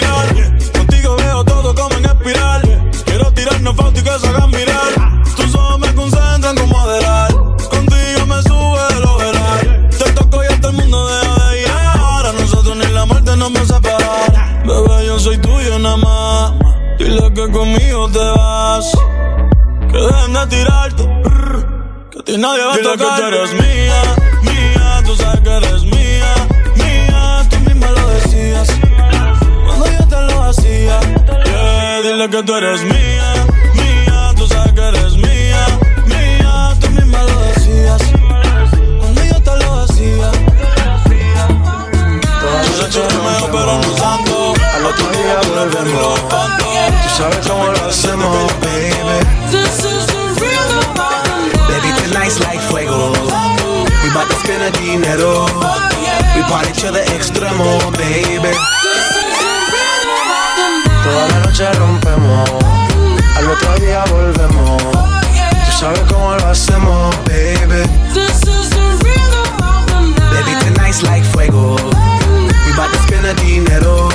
Contigo 0.00 1.16
veo 1.16 1.44
todo 1.44 1.74
como 1.74 1.96
en 1.96 2.04
espiral. 2.04 2.62
Quiero 3.04 3.32
tirarnos 3.32 3.76
fotos 3.76 4.00
y 4.00 4.04
que 4.04 4.18
se 4.18 4.28
hagan 4.28 4.50
mirar. 4.50 5.24
Tus 5.36 5.54
ojos 5.54 5.78
me 5.78 5.94
concentran 5.94 6.56
como 6.56 6.78
moderar. 6.78 7.32
Contigo 7.32 8.26
me 8.26 8.42
sube 8.42 8.80
el 8.96 9.04
overall. 9.04 9.88
Te 9.90 10.12
toco 10.12 10.44
y 10.44 10.46
hasta 10.46 10.68
el 10.68 10.74
mundo 10.74 11.08
deja 11.08 11.48
de 11.48 11.56
llegar. 11.56 12.26
A 12.26 12.32
nosotros 12.32 12.76
ni 12.76 12.86
la 12.92 13.06
muerte 13.06 13.36
nos 13.36 13.54
va 13.54 13.60
a 13.60 13.66
separar. 13.66 14.66
Bebé, 14.66 15.06
yo 15.06 15.18
soy 15.18 15.38
tuyo 15.38 15.78
nada 15.78 15.96
más. 15.96 16.52
Dile 16.98 17.32
que 17.32 17.50
conmigo 17.50 18.10
te 18.10 18.18
vas. 18.18 18.92
Que 19.90 19.98
dejen 19.98 20.32
de 20.34 20.46
tirarte. 20.48 21.02
Que 22.10 22.18
a 22.18 22.22
ti 22.22 22.36
nadie 22.36 22.64
va 22.64 22.74
a 22.74 22.78
tocar. 22.78 22.98
que 22.98 23.04
tú 23.04 23.26
eres 23.28 23.52
mía, 23.52 24.02
mía. 24.42 25.02
Tú 25.06 25.16
sabes 25.16 25.40
que 25.40 25.50
eres 25.56 25.75
dile 32.16 32.30
que 32.30 32.42
tú 32.42 32.54
eres 32.54 32.82
mía, 32.82 33.46
mía. 33.74 34.32
Tú 34.36 34.46
sabes 34.46 34.72
que 34.72 34.80
eres 34.80 35.16
mía, 35.16 35.66
mía. 36.06 36.74
Tú 36.80 36.88
misma 36.90 37.22
lo 37.22 37.40
decías. 37.42 38.02
Cuando 38.98 39.22
yo 39.22 39.42
te 39.42 39.50
lo. 39.50 39.86
Todas 42.40 42.68
las 42.68 42.78
noches 42.80 43.14
Romeo, 43.14 43.46
pero 43.52 43.78
no 43.78 43.96
santo. 43.98 44.54
Al 44.74 44.86
otro 44.86 45.06
día 45.10 45.40
volvemos. 45.54 46.20
Tú 46.28 47.08
sabes 47.18 47.46
cómo 47.46 47.66
lo 47.66 47.84
hacemos, 47.86 48.52
baby. 48.60 49.18
Baby, 51.68 51.90
tonight's 52.02 52.40
like 52.40 52.60
fuego. 52.60 53.12
We 54.02 54.10
bout 54.14 54.28
to 54.30 54.36
spend 54.36 54.62
the 54.62 54.70
dinero. 54.80 55.44
We 56.34 56.42
party 56.42 56.72
to 56.80 56.92
the 56.92 57.02
extremo, 57.14 57.78
baby. 57.92 58.56
Toda 61.06 61.28
la 61.28 61.38
noche 61.46 61.72
rompemos, 61.74 62.50
al 63.36 63.50
otro 63.50 63.74
día 63.76 64.04
volvemos. 64.10 64.82
Tú 64.82 65.72
sabes 65.78 66.00
cómo 66.08 66.34
lo 66.34 66.48
hacemos, 66.48 67.14
baby. 67.26 67.86
This 68.12 68.42
is 68.42 68.70
the 68.70 68.88
rhythm 69.04 69.62
of 69.62 69.86
the 69.86 70.00
night. 70.18 70.44
Baby, 70.44 70.74
tonight's 70.74 71.02
like 71.04 71.24
fuego. 71.24 71.76
We 71.76 72.72
bout 72.76 72.90
to 72.90 72.98
spend 73.06 73.24
the 73.24 73.34
dinero. 73.34 74.08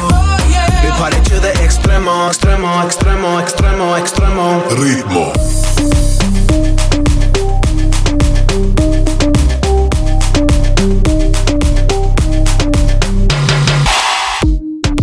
We 0.83 0.89
party 0.97 1.21
to 1.29 1.39
the 1.39 1.53
extremo, 1.63 2.27
extremo, 2.27 2.83
extremo, 2.83 3.39
extremo, 3.39 3.95
extremo. 3.97 4.61
Ritmo. 4.75 6.00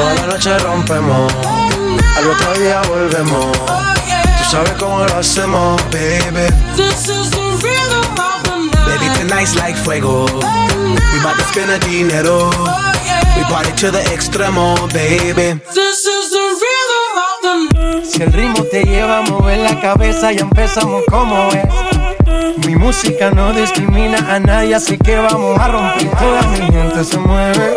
Toda 0.00 0.14
la 0.14 0.26
noche 0.28 0.58
rompemos, 0.60 1.30
al 2.16 2.30
otro 2.30 2.54
día 2.54 2.80
volvemos. 2.88 3.52
Tú 4.38 4.44
sabes 4.50 4.72
cómo 4.78 5.04
lo 5.04 5.18
hacemos, 5.18 5.78
baby. 5.90 6.48
This 6.74 7.06
is 7.08 7.30
the 7.30 7.38
rhythm 7.60 8.18
of 8.18 8.42
the 8.44 8.56
night. 8.72 8.98
Baby, 8.98 9.18
tonight's 9.18 9.54
like 9.56 9.76
fuego. 9.76 10.24
We 10.24 11.20
bout 11.22 11.36
to 11.36 11.44
spend 11.44 11.68
the 11.68 11.78
dinero. 11.86 12.48
We 13.36 13.42
party 13.44 13.72
to 13.72 13.90
the 13.90 14.00
extremo, 14.14 14.74
baby. 14.94 15.60
This 15.74 16.06
is 16.06 16.30
the 16.30 16.46
rhythm 16.62 17.14
of 17.18 17.42
the 17.42 17.54
night. 17.74 18.06
Si 18.06 18.22
el 18.22 18.32
ritmo 18.32 18.64
te 18.70 18.82
lleva 18.84 19.18
a 19.18 19.22
mover 19.22 19.58
la 19.58 19.78
cabeza, 19.82 20.32
ya 20.32 20.40
empezamos 20.40 21.04
como 21.10 21.46
es. 21.50 22.66
Mi 22.66 22.74
música 22.74 23.30
no 23.32 23.52
discrimina 23.52 24.34
a 24.34 24.38
nadie, 24.40 24.74
así 24.74 24.96
que 24.96 25.16
vamos 25.18 25.58
a 25.58 25.68
romper. 25.68 26.10
Toda 26.16 26.42
mi 26.52 26.72
gente 26.72 27.04
se 27.04 27.18
mueve. 27.18 27.76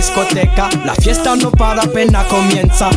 Discoteca, 0.00 0.70
la 0.86 0.94
fiesta 0.94 1.36
no 1.36 1.50
para 1.50 1.82
apenas 1.82 2.26
comienza. 2.28 2.88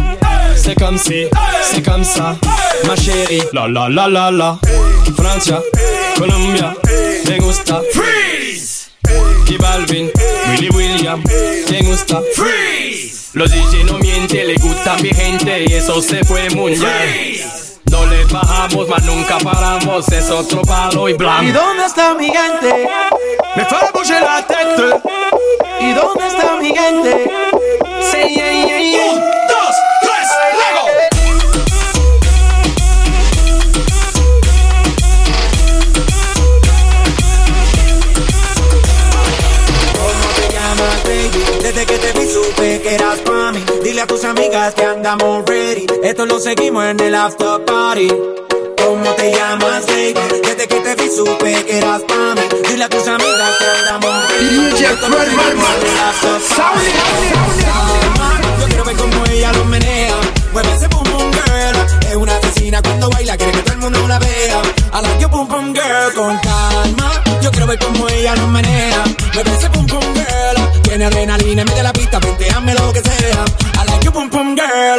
C'est 0.56 0.76
comme 0.76 0.98
si, 0.98 1.28
c'est 1.62 1.84
comme 1.84 2.06
ça, 2.06 2.38
ma 2.88 2.96
chérie. 2.96 3.44
La 3.52 3.68
la 3.68 3.90
la 3.90 4.08
la 4.08 4.32
la. 4.32 4.60
Francia, 5.18 5.62
Colombia, 6.18 6.74
me 7.28 7.40
gusta. 7.40 7.82
Freeze. 7.92 8.92
Y 9.50 9.58
Balvin, 9.58 10.10
Willy 10.50 10.70
William, 10.70 11.22
me 11.70 11.82
gusta. 11.82 12.22
Freeze. 12.36 13.32
Los 13.34 13.52
DJ 13.52 13.84
no 13.86 13.98
mienten, 13.98 14.48
le 14.48 14.56
gusta 14.56 14.94
a 14.94 14.98
mi 15.00 15.10
gente 15.10 15.66
y 15.68 15.74
eso 15.74 16.02
se 16.02 16.24
fue 16.24 16.50
mundial. 16.52 17.10
No 17.92 18.06
le 18.06 18.24
bajamos, 18.26 18.88
mas 18.88 19.04
nunca 19.04 19.38
paramos, 19.40 20.08
es 20.10 20.30
otro 20.30 20.62
palo 20.62 21.10
y 21.10 21.14
blanco. 21.14 21.44
¿Y 21.44 21.52
dónde 21.52 21.86
está 21.86 22.14
mi 22.14 22.28
gente? 22.28 22.88
Me 23.56 23.66
fue 23.66 23.78
a 23.78 24.22
la 24.22 24.48
tête. 24.48 25.43
¿Y 25.86 25.92
dónde 25.94 26.28
está 26.28 26.56
mi 26.62 26.74
gente? 26.74 27.30
Sí, 28.10 28.18
yeah, 28.36 28.52
yeah, 28.52 28.80
yeah. 28.80 29.12
Un, 29.12 29.20
dos, 29.20 29.76
tres, 30.02 30.30
luego. 30.54 30.84
¿Cómo 40.00 40.28
te 40.38 40.54
llamas, 40.54 41.04
baby? 41.04 41.64
Desde 41.64 41.86
que 41.86 41.98
te 41.98 42.20
vi 42.20 42.32
supe 42.32 42.82
que 42.82 42.96
eras 42.96 43.20
pa' 43.20 43.52
mí 43.52 43.64
Dile 43.84 44.02
a 44.02 44.08
tus 44.08 44.24
amigas 44.24 44.74
que 44.74 44.86
andamos 44.86 45.44
ready 45.46 45.86
Esto 46.04 46.26
lo 46.26 46.40
seguimos 46.40 46.86
en 46.86 47.00
el 47.02 47.16
after 47.16 47.66
party 47.66 48.43
¿Cómo 49.04 49.16
te 49.16 49.32
llamas, 49.34 49.86
baby? 49.86 50.14
Desde 50.44 50.66
que 50.66 50.80
te 50.80 50.96
vi 50.96 51.10
supe 51.14 51.66
que 51.66 51.78
eras 51.78 52.02
pa' 52.04 52.36
mí. 52.36 52.42
Dile 52.70 52.86
a 52.86 52.90
tus 52.90 53.06
amigas 53.06 53.50
que 53.60 53.66
andamos 53.66 54.10
Calma, 57.36 58.40
Yo 58.62 58.66
quiero 58.68 58.86
ver 58.86 58.96
cómo 58.96 59.26
ella 59.26 59.52
lo 59.52 59.66
menea. 59.66 60.16
Mueve 60.54 60.74
ese 60.74 60.88
boom 60.88 61.04
boom 61.04 61.32
girl. 61.34 61.76
Es 62.10 62.16
una 62.16 62.38
asesina 62.38 62.82
cuando 62.82 63.10
baila 63.10 63.36
Quiere 63.36 63.52
que 63.52 63.64
todo 63.64 63.74
el 63.74 63.80
mundo 63.80 64.08
la 64.08 64.20
vea. 64.20 64.62
I 64.94 65.02
like 65.02 65.20
your 65.20 65.30
boom 65.30 65.50
boom 65.50 65.74
girl 65.74 66.14
Con 66.16 66.38
calma 66.38 67.33
Yo 67.44 67.52
quiero 67.52 67.68
ver 67.68 67.78
cómo 67.78 68.08
ella 68.08 68.36
lo 68.38 68.48
menea. 68.48 69.04
Mueve 69.34 69.54
ese 69.54 69.68
boom 69.68 69.86
boom 69.86 70.14
girl. 70.14 70.82
Tiene 70.84 71.04
adrenalina, 71.04 71.66
mete 71.66 71.84
la 71.84 71.92
pista, 71.92 72.18
venteame 72.18 72.74
lo 72.74 72.94
que 72.94 73.02
sea. 73.02 73.44
I 73.82 73.86
like 73.86 74.06
your 74.06 74.14
boom 74.14 74.30
boom 74.30 74.56
girl. 74.56 74.98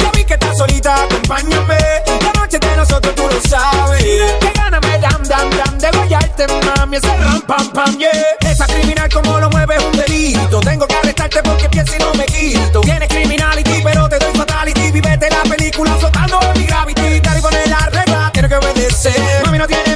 Ya 0.00 0.10
vi 0.14 0.24
que 0.24 0.32
estás 0.34 0.56
solita, 0.56 1.02
acompáñame. 1.04 1.76
La 2.22 2.32
noche 2.40 2.58
de 2.58 2.76
nosotros 2.76 3.14
tú 3.14 3.24
lo 3.30 3.38
sabes. 3.42 4.02
Que 4.02 4.52
gana 4.54 4.80
me 4.80 4.98
dam 4.98 5.22
dam 5.24 5.50
dam 5.50 5.78
De 5.78 5.90
guayarte 5.90 6.46
mami, 6.64 6.96
ese 6.96 7.14
ram 7.18 7.42
pam 7.42 7.68
pam 7.72 7.98
yeah. 7.98 8.10
Esa 8.50 8.66
criminal 8.66 9.10
como 9.12 9.38
lo 9.38 9.50
mueve 9.50 9.76
es 9.76 9.84
un 9.84 9.92
delito. 9.92 10.60
Tengo 10.60 10.86
que 10.86 10.94
arrestarte 10.94 11.42
porque 11.42 11.68
pienso 11.68 11.94
y 11.94 11.98
no 11.98 12.14
me 12.14 12.24
quito. 12.24 12.80
Tienes 12.80 13.08
criminality 13.08 13.82
pero 13.84 14.08
te 14.08 14.18
doy 14.18 14.34
fatality. 14.34 14.92
Vivete 14.92 15.28
la 15.28 15.42
película 15.42 15.94
flotando 15.96 16.40
en 16.40 16.58
mi 16.58 16.66
gravity. 16.66 17.20
Tal 17.20 17.38
y 17.38 17.42
poner 17.42 17.68
la 17.68 17.90
regla, 17.92 18.30
tienes 18.32 18.50
que 18.50 18.56
obedecer. 18.56 19.42
Mami 19.44 19.58
no 19.58 19.66
tiene 19.66 19.84
pausa, 19.84 19.84
¿qué 19.84 19.90
es 19.90 19.95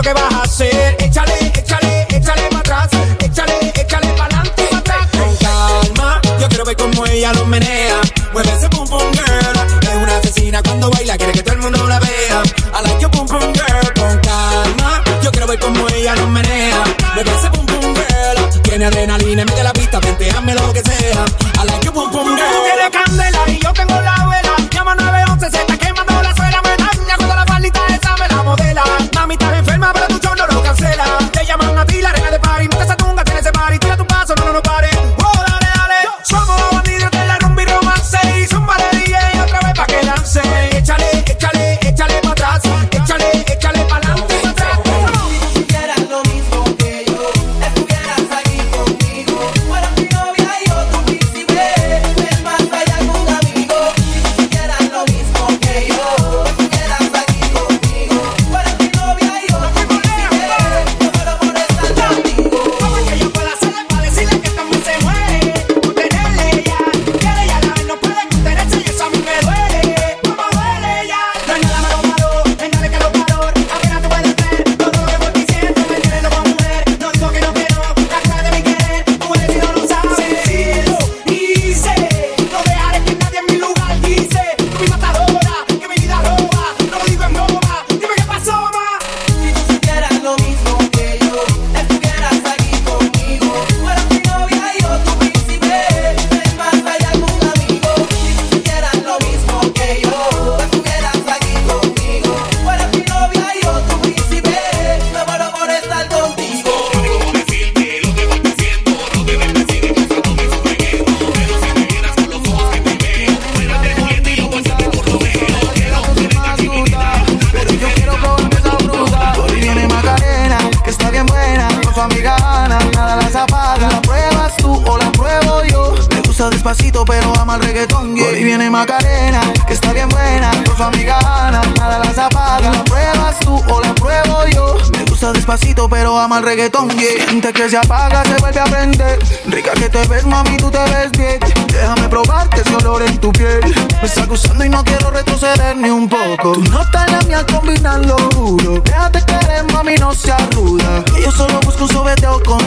lo 0.00 0.02
que 0.02 0.12
vas 0.14 0.32
a 0.32 0.42
hacer? 0.42 0.96
Échale, 0.98 1.52
échale, 1.54 2.06
échale 2.08 2.42
para 2.50 2.60
atrás. 2.60 2.88
Échale, 3.18 3.72
échale 3.74 4.06
para 4.14 4.24
adelante 4.24 4.62
y 4.62 4.76
para 4.76 5.02
atrás. 5.02 5.08
Con 5.12 5.36
calma, 5.36 6.20
yo 6.40 6.48
quiero 6.48 6.64
ver 6.64 6.76
cómo 6.76 7.06
ella 7.06 7.32
lo 7.34 7.44
menea. 7.44 8.00
Mueve 8.32 8.50
ese 8.56 8.68
pum 8.70 8.88
pum 8.88 9.12
girl. 9.12 9.56
Es 9.82 9.96
una 10.02 10.16
asesina 10.16 10.62
cuando 10.62 10.90
baila, 10.90 11.18
quiere 11.18 11.32
que 11.32 11.42
todo 11.42 11.54
el 11.54 11.60
mundo 11.60 11.86
la 11.86 12.00
vea. 12.00 12.42
I 12.78 12.82
like 12.82 13.00
your 13.00 13.10
pum 13.10 13.26
pum 13.26 13.52
girl. 13.52 13.92
Con 13.94 14.18
calma, 14.20 15.02
yo 15.22 15.30
quiero 15.32 15.46
ver 15.46 15.58
cómo 15.58 15.86
ella 15.88 16.16
lo 16.16 16.26
menea. 16.28 16.82
Mueve 17.14 17.30
ese 17.36 17.50
pum 17.50 17.66
pum 17.66 17.94
girl. 17.94 18.62
Tiene 18.62 18.86
adrenalina, 18.86 19.44
mete 19.44 19.62
la 19.62 19.72
pista, 19.72 20.00
venteame 20.00 20.54
lo 20.54 20.72
que 20.72 20.82
sea. 20.82 21.24
I 21.62 21.66
like 21.66 21.84
your 21.84 21.92
pum 21.92 22.10
pum 22.10 22.24
girl. 22.24 22.38
Tú 22.38 22.62
tienes 22.64 22.90
candela 22.90 23.42
y 23.48 23.58
yo 23.58 23.72
tengo 23.74 24.00
la 24.00 24.29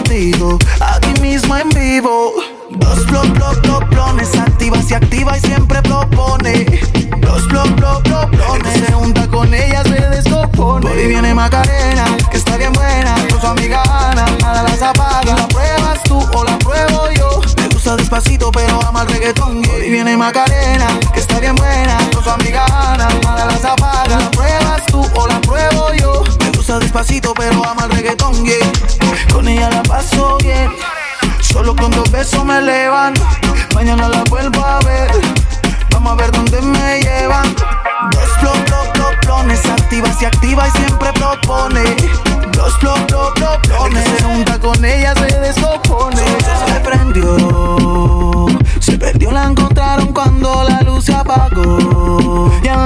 contigo. 0.04 0.60
Aquí 0.80 1.22
mismo 1.22 1.56
en 1.56 1.70
vivo. 1.70 2.34
Dos 2.72 3.06
blog, 3.08 3.28
blog, 3.34 3.62
blog, 3.62 3.90
blones. 3.90 4.36
Activa, 4.36 4.82
se 4.82 4.96
activa 4.96 5.38
y 5.38 5.42
siempre 5.42 5.82
propone. 5.82 6.66
Dos 7.22 7.48
blog, 7.48 7.70
blog, 7.76 8.04
blog, 8.04 8.30
blones. 8.32 8.74
Se 8.74 8.92
junta 8.92 9.28
con 9.28 9.54
ella, 9.54 9.84
se 9.84 10.02
descompone. 10.10 10.88
Por 10.88 10.98
ahí 10.98 11.08
viene 11.08 11.34
Macarena, 11.34 12.06
que 12.30 12.38
está 12.38 12.58
bien 12.58 12.74
buena. 12.74 13.16
Con 13.30 13.42
su 13.42 13.48
amiga 13.48 13.82
Ana, 13.84 14.26
nada 14.42 14.64
las 14.64 14.82
apaga. 14.82 15.36
¿La 15.36 15.48
pruebas 15.48 16.04
tú 16.04 16.20
o 16.34 16.44
la 16.44 16.58
pruebo 16.60 17.10
yo? 17.18 17.42
Me 17.58 17.68
gusta 17.70 17.96
despacito, 17.96 18.52
pero 18.52 18.82
ama 18.86 19.04
el 19.04 19.08
reggaetón. 19.10 19.62
Por 19.62 19.76
ahí 19.76 19.90
viene 19.90 20.18
Macarena, 20.18 20.88
que 21.14 21.20
está 21.20 21.40
bien 21.40 21.56
buena. 21.56 21.98
Con 22.14 22.24
su 22.24 22.30
amiga 22.30 22.66
Ana, 22.66 23.08
nada 23.24 23.46
las 23.46 23.64
apaga. 23.64 24.20
¿La 24.20 24.32
pruebas 24.32 24.86
tú 24.88 25.06
o 25.16 25.28
la 25.28 25.40
pruebo 25.42 25.94
yo? 26.00 26.24
Gusta 26.64 26.80
despacito, 26.80 27.34
pero 27.34 27.62
ama 27.68 27.84
el 27.84 27.92
reggaetón, 27.92 28.46
yeah. 28.46 28.56
Con 29.34 29.50
ella 29.50 29.70
la 29.70 29.84
paso 29.84 30.38
bien. 30.42 30.72
Solo 31.42 31.76
con 31.76 31.92
dos 31.92 32.10
besos 32.10 32.46
me 32.46 32.58
elevan. 32.58 33.14
Mañana 33.76 34.08
la 34.08 34.24
vuelvo 34.30 34.64
a 34.64 34.80
ver. 34.80 35.12
Vamos 35.90 36.14
a 36.14 36.16
ver 36.16 36.32
dónde 36.32 36.62
me 36.62 37.02
llevan. 37.02 37.54
Dos 38.12 38.42
blog, 38.42 38.66
blog, 38.66 38.94
blog, 38.94 39.26
blones. 39.26 39.66
Activa, 39.66 40.10
se 40.14 40.26
activa 40.26 40.66
y 40.70 40.72
siempre 40.72 41.12
propone. 41.12 41.84
Dos 42.54 42.80
blog, 42.80 43.08
blog, 43.08 43.34
blog, 43.34 43.62
blones. 43.68 44.06
Se 44.06 44.24
junta 44.24 44.58
con 44.58 44.86
ella, 44.86 45.14
se 45.16 45.38
descompone. 45.42 46.24
Se 46.66 46.80
prendió. 46.80 48.48
Se 48.80 48.98
perdió, 48.98 49.32
la 49.32 49.48
encontraron 49.50 50.14
cuando 50.14 50.64
la 50.64 50.82
luz 50.84 51.04
se 51.04 51.14
apagó. 51.14 52.50
Y 52.64 52.68
en 52.70 52.80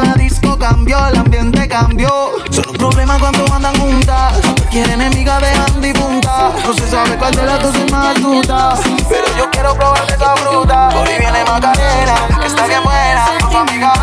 cambió, 0.57 1.07
el 1.07 1.17
ambiente 1.17 1.67
cambió. 1.67 2.09
Son 2.51 2.67
un 2.69 2.75
problema 2.75 3.19
cuando 3.19 3.45
andan 3.53 3.75
juntas. 3.79 4.33
Quiere 4.71 4.93
enemiga 4.93 5.39
de 5.39 5.49
Andy 5.49 5.93
punta. 5.93 6.51
No 6.65 6.73
se 6.73 6.87
sabe 6.87 7.17
cuál 7.17 7.35
de 7.35 7.43
las 7.43 7.61
dos 7.61 7.75
es 7.75 7.91
más 7.91 8.15
astuta. 8.15 8.75
Pero 9.09 9.37
yo 9.37 9.49
quiero 9.51 9.73
probar 9.75 10.05
esa 10.09 10.35
fruta. 10.35 10.89
Por 10.89 11.07
ahí 11.07 11.17
viene 11.19 11.43
Macarena, 11.45 12.15
que 12.39 12.47
está 12.47 12.67
bien 12.67 12.83
buena. 12.83 13.25
Con 13.41 13.69
amiga. 13.69 13.93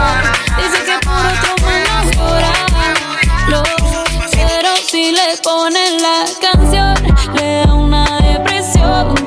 Dice 0.56 0.84
que 0.84 0.98
por 1.04 1.16
otro 1.16 1.66
menos 1.66 2.16
llorarlo 2.16 3.62
Pero 4.30 4.76
si 4.86 5.12
le 5.12 5.36
ponen 5.42 6.00
la 6.00 6.24
canción 6.40 6.94
Le 7.34 7.66
da 7.66 7.74
una 7.74 8.20
depresión 8.20 9.23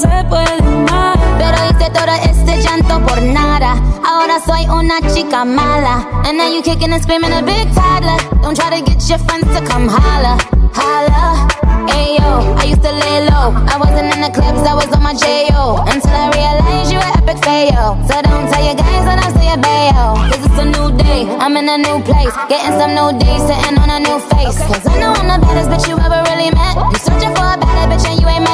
se 0.00 0.24
puede 0.28 0.58
amar 0.58 1.18
Pero 1.38 1.56
hice 1.68 1.90
todo 1.90 2.14
este 2.24 2.62
llanto 2.62 3.00
por 3.06 3.20
nada. 3.22 3.74
Ahora 4.06 4.40
soy 4.44 4.66
una 4.68 5.00
chica 5.12 5.44
mala. 5.44 6.06
And 6.24 6.38
now 6.38 6.48
you 6.48 6.62
kicking 6.62 6.92
and 6.92 7.02
screaming 7.02 7.32
a 7.32 7.42
big 7.42 7.66
toddler. 7.74 8.18
Don't 8.42 8.54
try 8.56 8.70
to 8.70 8.82
get 8.84 9.00
your 9.08 9.18
friends 9.20 9.48
to 9.56 9.60
come 9.64 9.88
holla, 9.88 10.36
holla. 10.74 11.48
Ayo, 11.88 12.56
I 12.60 12.64
used 12.64 12.82
to 12.82 12.92
lay 12.92 13.24
low. 13.28 13.52
I 13.72 13.76
wasn't 13.80 14.14
in 14.14 14.20
the 14.20 14.30
clubs, 14.30 14.60
I 14.68 14.74
was 14.74 14.88
on 14.92 15.02
my 15.02 15.14
J.O. 15.14 15.84
Until 15.88 16.12
I 16.12 16.28
realized 16.36 16.92
you 16.92 16.98
were 16.98 17.12
epic 17.16 17.42
fail. 17.44 17.96
So 18.08 18.20
don't 18.20 18.46
tell 18.52 18.64
your 18.64 18.76
guys 18.76 19.04
that 19.08 19.18
I'm 19.20 19.32
still 19.36 19.56
bayo. 19.64 20.16
Cause 20.28 20.44
it's 20.44 20.58
a 20.60 20.66
new 20.76 20.92
day, 20.96 21.24
I'm 21.40 21.56
in 21.56 21.68
a 21.68 21.78
new 21.78 22.04
place. 22.04 22.34
Getting 22.48 22.76
some 22.76 22.92
new 22.92 23.16
days, 23.18 23.42
sitting 23.48 23.76
on 23.80 23.88
a 23.88 23.98
new 24.00 24.18
face. 24.32 24.60
Cause 24.60 24.84
I 24.86 25.00
know 25.00 25.12
I'm 25.16 25.28
the 25.28 25.38
baddest 25.40 25.68
bitch 25.72 25.88
you 25.88 25.96
ever 25.96 26.20
really 26.28 26.52
met. 26.52 26.76
You 26.92 26.98
searching 27.00 27.32
for 27.32 27.48
a 27.48 27.56
better 27.56 27.84
bitch 27.88 28.04
and 28.04 28.20
you 28.20 28.28
ain't 28.28 28.44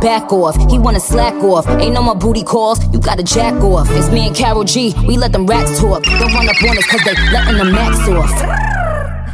back 0.00 0.32
off. 0.32 0.56
He 0.70 0.78
wanna 0.78 1.00
slack 1.00 1.34
off. 1.42 1.66
Ain't 1.68 1.94
no 1.94 2.02
more 2.02 2.16
booty 2.16 2.42
calls. 2.42 2.78
You 2.92 2.98
gotta 3.00 3.22
jack 3.22 3.54
off. 3.62 3.88
It's 3.90 4.10
me 4.10 4.26
and 4.26 4.36
Carol 4.36 4.64
G. 4.64 4.94
We 5.06 5.16
let 5.16 5.32
them 5.32 5.46
rats 5.46 5.78
talk. 5.80 6.02
Don't 6.02 6.32
run 6.34 6.48
up 6.48 6.62
on 6.62 6.78
us 6.78 6.86
cause 6.86 7.02
they 7.04 7.14
letting 7.32 7.58
the 7.58 7.64
max 7.64 8.08
off. 8.08 8.32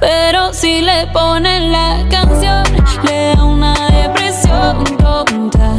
Pero 0.01 0.53
si 0.53 0.83
le 0.83 1.07
ponen 1.13 1.73
la 1.73 2.05
canción, 2.11 2.65
le 3.05 3.35
da 3.35 3.45
una 3.45 3.75
depresión 3.91 4.85
tonta. 4.99 5.73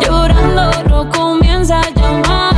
Llorando 0.00 1.08
comienza 1.12 1.80
a 1.80 1.90
llamar, 1.90 2.54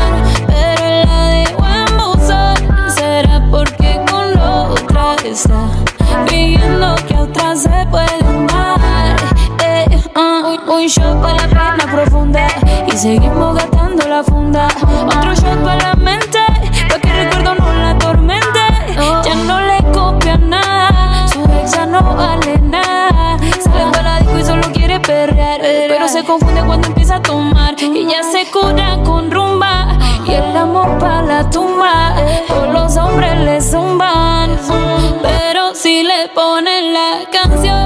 pero 0.47 1.05
la 1.05 1.29
dejó 1.29 1.64
en 1.66 1.97
buzón. 1.99 2.91
Será 2.91 3.47
porque 3.51 4.01
con 4.09 4.39
otra 4.39 5.16
está 5.25 5.68
que 7.07 7.16
otra 7.16 7.57
se 7.57 7.87
puede 7.91 8.25
amar. 8.27 8.74
Un, 10.66 10.86
shot 10.86 11.20
para 11.20 11.46
la 11.46 11.48
pena 11.48 11.92
profunda 11.92 12.46
y 12.86 12.96
seguimos 12.96 13.54
gastando 13.54 14.06
la 14.08 14.22
funda. 14.22 14.68
Otro 15.06 15.34
shot 15.34 15.62
para 15.62 15.88
la 15.88 15.94
mente, 15.94 16.38
pa' 16.88 16.98
que 16.98 17.08
el 17.08 17.24
recuerdo 17.24 17.54
no 17.54 17.72
la 17.72 17.90
atormente. 17.90 18.60
Ya 19.24 19.34
no 19.46 19.60
le 19.60 19.78
copia 19.92 20.36
nada, 20.36 21.28
su 21.28 21.42
ex 21.42 21.88
no 21.88 22.02
vale 22.16 22.58
nada. 22.58 23.36
Sale 23.62 23.90
para 23.92 24.02
la 24.02 24.18
disco 24.20 24.38
y 24.38 24.44
solo 24.44 24.62
quiere 24.72 25.00
perrear, 25.00 25.60
pero 25.60 26.08
se 26.08 26.24
confunde 26.24 26.62
cuando 26.64 26.88
empieza 26.88 27.16
a 27.16 27.22
tomar. 27.22 27.74
Y 27.78 28.06
ya 28.06 28.22
se 28.22 28.50
cura 28.50 28.98
con 29.04 29.30
rumba 29.30 29.98
y 30.26 30.32
el 30.32 30.56
amor 30.56 30.98
para 30.98 31.22
la 31.22 31.50
tumba. 31.50 32.14
Todos 32.48 32.72
los 32.72 32.96
hombres 32.96 33.38
le 33.38 33.60
zumban, 33.60 34.58
pero 35.22 35.74
si 35.74 36.02
le 36.02 36.28
ponen 36.34 36.94
la 36.94 37.20
canción, 37.30 37.84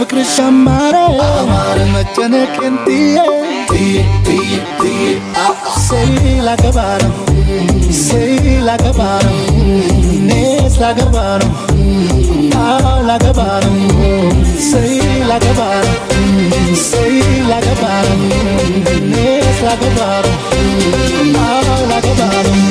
फ़िक्र 0.00 0.22
हमारे 0.40 1.00
हमारे 1.16 1.84
मचने 1.92 2.44
किंतिए 2.56 3.24
दिए 3.70 4.02
दिए 4.26 4.56
दिए 4.80 5.10
सही 5.80 6.40
लग 6.46 6.62
बारम 6.76 7.90
सही 7.98 8.56
लग 8.68 8.84
बारम 8.98 9.36
नेस 10.28 10.78
लग 10.82 11.02
बारम 11.14 11.52
आ 12.60 12.96
लग 13.10 13.26
बारम 13.36 13.76
सही 14.70 15.22
लग 15.32 15.46
बारम 15.58 16.74
सही 16.86 17.40
लग 17.50 17.68
बारम 17.82 18.24
नेस 19.12 19.62
लग 19.64 19.84
बारम 20.00 21.36
आ 21.44 21.60
लग 21.92 22.69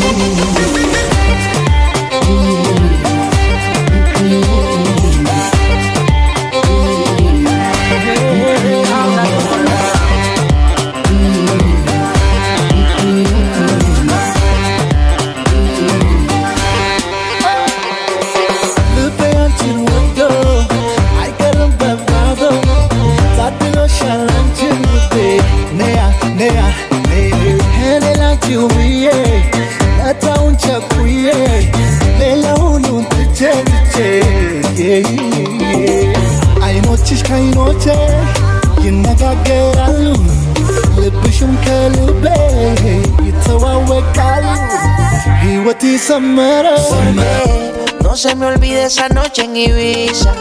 No 48.01 48.17
se 48.17 48.35
me 48.35 48.45
olvide 48.47 48.83
esa 48.83 49.07
noche 49.07 49.45
en 49.45 49.55
Ibiza, 49.55 50.33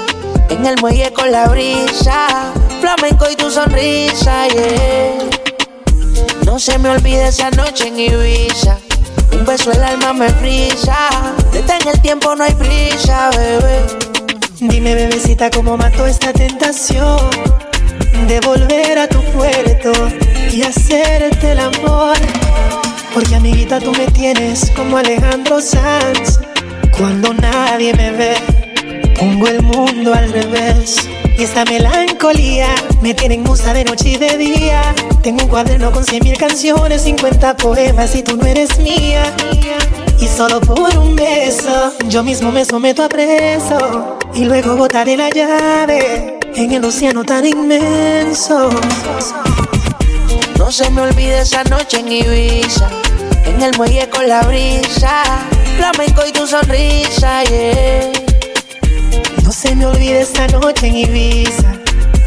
en 0.50 0.66
el 0.66 0.76
muelle 0.80 1.12
con 1.12 1.30
la 1.30 1.46
brisa, 1.46 2.52
flamenco 2.80 3.30
y 3.30 3.36
tu 3.36 3.48
sonrisa, 3.48 4.48
yeah. 4.48 5.12
No 6.44 6.58
se 6.58 6.76
me 6.78 6.88
olvide 6.88 7.28
esa 7.28 7.50
noche 7.52 7.86
en 7.86 8.00
Ibiza, 8.00 8.76
un 9.32 9.44
beso 9.46 9.70
el 9.70 9.84
alma 9.84 10.12
me 10.12 10.28
frisa, 10.30 11.10
detén 11.52 11.86
el 11.86 12.00
tiempo, 12.02 12.34
no 12.34 12.42
hay 12.42 12.54
prisa, 12.54 13.30
bebé. 13.30 13.82
Dime, 14.58 14.96
bebecita, 14.96 15.48
cómo 15.48 15.76
mató 15.76 16.08
esta 16.08 16.32
tentación 16.32 17.20
de 18.26 18.40
volver 18.40 18.98
a 18.98 19.06
tu 19.06 19.22
puerto 19.32 19.92
y 20.50 20.62
hacerte 20.62 21.52
el 21.52 21.60
amor 21.60 22.16
porque, 23.18 23.34
amiguita, 23.34 23.80
tú 23.80 23.90
me 23.90 24.06
tienes 24.06 24.70
como 24.76 24.96
Alejandro 24.96 25.60
Sanz. 25.60 26.38
Cuando 26.96 27.34
nadie 27.34 27.92
me 27.94 28.12
ve, 28.12 28.36
pongo 29.18 29.48
el 29.48 29.60
mundo 29.60 30.14
al 30.14 30.32
revés. 30.32 31.08
Y 31.36 31.42
esta 31.42 31.64
melancolía 31.64 32.68
me 33.02 33.14
tiene 33.14 33.34
en 33.34 33.42
musa 33.42 33.72
de 33.72 33.82
noche 33.82 34.10
y 34.10 34.16
de 34.18 34.38
día. 34.38 34.94
Tengo 35.20 35.42
un 35.42 35.48
cuaderno 35.48 35.90
con 35.90 36.04
cien 36.04 36.22
mil 36.22 36.38
canciones, 36.38 37.02
50 37.02 37.56
poemas 37.56 38.14
y 38.14 38.22
tú 38.22 38.36
no 38.36 38.46
eres 38.46 38.78
mía. 38.78 39.34
Y 40.20 40.28
solo 40.28 40.60
por 40.60 40.96
un 40.96 41.16
beso, 41.16 41.94
yo 42.08 42.22
mismo 42.22 42.52
me 42.52 42.64
someto 42.64 43.02
a 43.02 43.08
preso. 43.08 44.16
Y 44.32 44.44
luego 44.44 44.76
botaré 44.76 45.16
la 45.16 45.28
llave 45.30 46.38
en 46.54 46.70
el 46.70 46.84
océano 46.84 47.24
tan 47.24 47.44
inmenso. 47.44 48.70
No 50.58 50.72
se 50.72 50.90
me 50.90 51.00
olvide 51.00 51.40
esa 51.40 51.64
noche 51.64 52.00
en 52.00 52.12
Ibiza, 52.12 52.90
en 53.48 53.62
el 53.62 53.76
muelle 53.76 54.08
con 54.10 54.28
la 54.28 54.42
brisa, 54.42 55.22
flamenco 55.76 56.22
y 56.26 56.32
tu 56.32 56.46
sonrisa, 56.46 57.42
yeah. 57.44 58.12
No 59.42 59.52
se 59.52 59.74
me 59.74 59.86
olvide 59.86 60.20
esa 60.20 60.46
noche 60.48 60.86
en 60.88 60.96
Ibiza. 60.96 61.72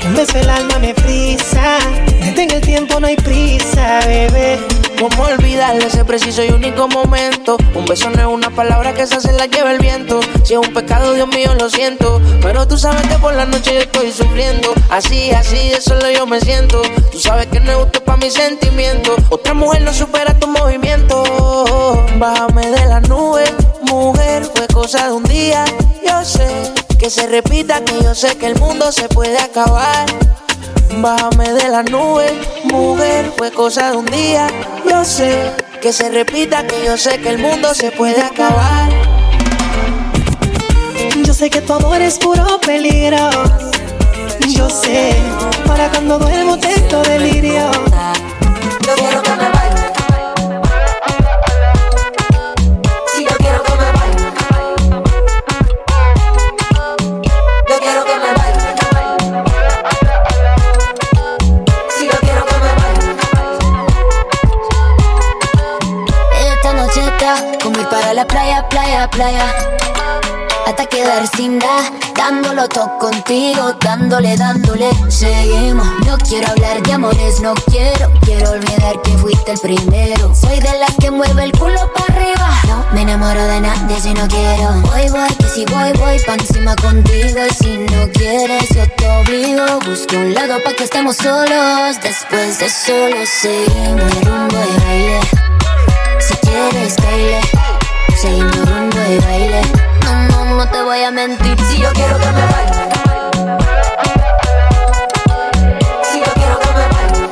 Un 0.05 0.15
beso 0.15 0.38
el 0.39 0.49
alma 0.49 0.80
me 0.80 0.95
frisa. 0.95 1.78
Detén 2.26 2.49
el 2.51 2.61
tiempo, 2.61 2.99
no 2.99 3.05
hay 3.05 3.15
prisa, 3.17 3.99
bebé. 4.07 4.59
¿Cómo 4.99 5.24
olvidar 5.24 5.76
ese 5.78 6.03
preciso 6.03 6.43
y 6.43 6.49
único 6.49 6.88
momento? 6.88 7.57
Un 7.76 7.86
beso 7.86 8.09
no 8.09 8.19
es 8.19 8.28
una 8.28 8.49
palabra 8.49 8.93
que 8.93 9.05
se 9.05 9.32
la 9.34 9.45
lleva 9.45 9.72
el 9.72 9.80
viento. 9.80 10.19
Si 10.43 10.53
es 10.53 10.59
un 10.59 10.74
pecado, 10.74 11.13
Dios 11.13 11.28
mío, 11.28 11.53
lo 11.59 11.69
siento. 11.69 12.19
Pero 12.41 12.67
tú 12.67 12.78
sabes 12.78 13.05
que 13.07 13.15
por 13.15 13.36
la 13.36 13.45
noche 13.45 13.74
yo 13.76 13.80
estoy 13.82 14.11
sufriendo. 14.11 14.74
Así, 14.89 15.32
así, 15.32 15.69
de 15.69 15.80
solo 15.80 16.09
yo 16.09 16.26
me 16.26 16.41
siento. 16.41 16.82
Tú 17.11 17.19
sabes 17.19 17.45
que 17.47 17.59
no 17.59 17.72
es 17.72 17.78
justo 17.78 18.03
para 18.03 18.17
mis 18.17 18.34
sentimientos. 18.34 19.15
Otra 19.30 19.53
mujer 19.53 19.84
no 19.84 19.93
supera 19.93 20.38
tu. 20.39 20.51
Bájame 22.22 22.69
de 22.69 22.86
la 22.86 22.99
nube, 22.99 23.45
mujer, 23.82 24.45
fue 24.53 24.67
cosa 24.67 25.07
de 25.07 25.13
un 25.13 25.24
día. 25.24 25.65
Yo 26.07 26.24
sé 26.24 26.72
que 26.99 27.09
se 27.09 27.26
repita, 27.26 27.84
que 27.84 27.99
yo 27.99 28.13
sé 28.13 28.38
que 28.38 28.45
el 28.45 28.59
mundo 28.59 28.91
se 28.91 29.09
puede 29.09 29.39
acabar. 29.39 30.05
Bájame 30.97 31.51
de 31.51 31.69
la 31.69 31.82
nube, 31.82 32.32
mujer, 32.65 33.34
fue 33.36 33.49
cosa 33.51 33.89
de 33.89 33.97
un 33.97 34.05
día. 34.05 34.45
Yo 34.88 35.03
sé 35.03 35.51
que 35.82 35.91
se 35.91 36.09
repita, 36.09 36.67
que 36.67 36.86
yo 36.86 36.95
sé 36.95 37.19
que 37.19 37.30
el 37.30 37.39
mundo 37.39 37.74
se 37.74 37.89
puede 37.89 38.22
acabar. 38.22 38.91
Yo 41.26 41.34
sé 41.34 41.49
que 41.49 41.61
tu 41.61 41.74
amor 41.74 42.03
es 42.03 42.19
puro 42.19 42.61
peligro. 42.61 43.32
Yo 44.47 44.69
sé, 44.69 45.15
para 45.65 45.89
cuando 45.89 46.19
duermo 46.19 46.59
tengo 46.59 47.01
delirio. 47.01 47.72
Hasta 69.22 70.88
quedar 70.88 71.28
sin 71.38 71.59
nada, 71.59 71.91
dándolo 72.15 72.67
todo 72.67 72.97
contigo, 72.97 73.72
dándole, 73.80 74.36
dándole. 74.36 74.89
Seguimos, 75.09 75.86
no 76.07 76.17
quiero 76.17 76.47
hablar 76.49 76.82
de 76.82 76.93
amores, 76.93 77.39
no 77.39 77.53
quiero, 77.69 78.11
quiero 78.22 78.49
olvidar 78.49 78.99
que 79.03 79.11
fuiste 79.19 79.51
el 79.51 79.59
primero. 79.59 80.34
Soy 80.34 80.59
de 80.59 80.76
las 80.80 80.95
que 80.99 81.11
mueve 81.11 81.43
el 81.43 81.51
culo 81.51 81.93
para 81.93 82.05
arriba. 82.15 82.49
No 82.67 82.84
me 82.93 83.01
enamoro 83.03 83.43
de 83.43 83.61
nadie 83.61 84.01
si 84.01 84.11
no 84.11 84.28
quiero. 84.28 84.72
Voy, 84.82 85.07
voy, 85.09 85.36
que 85.38 85.49
si 85.49 85.65
voy, 85.65 85.91
voy 85.99 86.19
pa' 86.26 86.34
encima 86.34 86.76
contigo. 86.78 87.41
Y 87.47 87.53
si 87.53 87.78
no 87.78 88.09
quieres, 88.13 88.69
yo 88.69 88.88
te 88.97 89.07
obligo. 89.07 89.80
Busco 89.86 90.15
un 90.15 90.34
lado 90.34 90.55
pa' 90.63 90.74
que 90.74 90.86
estemos 90.86 91.17
solos. 91.17 92.01
Después 92.01 92.57
de 92.57 92.69
solo 92.72 93.17
seguimos 93.26 94.24
rumbo 94.24 94.57
de 94.57 94.78
baile. 94.84 95.19
Si 96.19 96.34
quieres, 96.38 96.95
baile. 96.97 97.70
Seguimos 98.20 98.56
rumbo 98.70 98.97
de 98.97 99.20
baile. 99.20 99.62
No, 100.04 100.45
no, 100.45 100.56
no 100.56 100.70
te 100.70 100.82
voy 100.82 101.02
a 101.04 101.12
mentir. 101.12 101.58
Si 101.70 101.80
yo 101.82 101.89
quiero 101.93 102.18
que 102.20 102.26
me 102.28 102.45
baile. 102.45 102.74
Si 106.12 106.20
yo 106.20 106.34
quiero 106.34 106.60
que 106.60 106.68
me 106.68 106.88
baile. 106.93 107.30